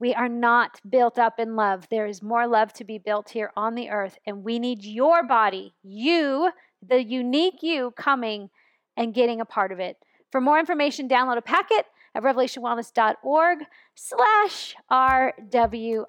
[0.00, 1.86] we are not built up in love.
[1.90, 5.22] There is more love to be built here on the earth, and we need your
[5.22, 8.48] body, you, the unique you, coming
[8.96, 9.98] and getting a part of it.
[10.32, 11.84] For more information, download a packet
[12.14, 13.58] at revelationwellness.org
[13.96, 16.00] slash RWIT.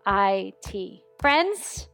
[1.19, 1.89] Friends,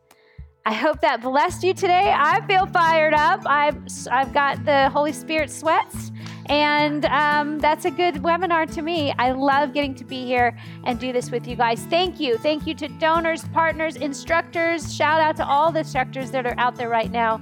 [0.67, 2.13] I hope that blessed you today.
[2.15, 3.41] I feel fired up.
[3.47, 3.77] I've,
[4.11, 6.11] I've got the Holy Spirit sweats.
[6.47, 9.13] And um, that's a good webinar to me.
[9.17, 11.81] I love getting to be here and do this with you guys.
[11.85, 12.37] Thank you.
[12.37, 14.93] Thank you to donors, partners, instructors.
[14.93, 17.41] Shout out to all the instructors that are out there right now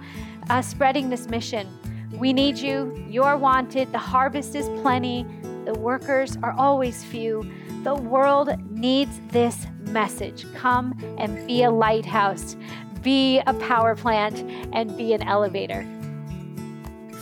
[0.49, 1.67] uh, spreading this mission.
[2.13, 3.05] We need you.
[3.09, 3.91] You're wanted.
[3.91, 5.25] The harvest is plenty.
[5.65, 7.49] The workers are always few.
[7.83, 10.45] The world needs this message.
[10.53, 12.55] Come and be a lighthouse,
[13.01, 14.39] be a power plant,
[14.73, 15.85] and be an elevator.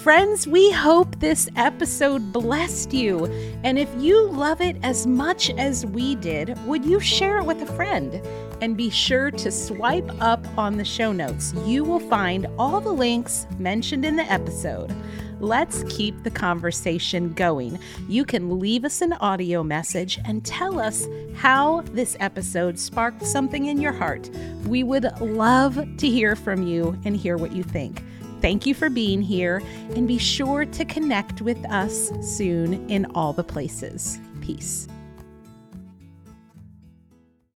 [0.03, 3.27] Friends, we hope this episode blessed you.
[3.63, 7.61] And if you love it as much as we did, would you share it with
[7.61, 8.19] a friend?
[8.61, 11.53] And be sure to swipe up on the show notes.
[11.65, 14.91] You will find all the links mentioned in the episode.
[15.39, 17.77] Let's keep the conversation going.
[18.07, 23.67] You can leave us an audio message and tell us how this episode sparked something
[23.67, 24.31] in your heart.
[24.65, 28.01] We would love to hear from you and hear what you think.
[28.41, 29.61] Thank you for being here,
[29.95, 34.19] and be sure to connect with us soon in all the places.
[34.41, 34.87] Peace.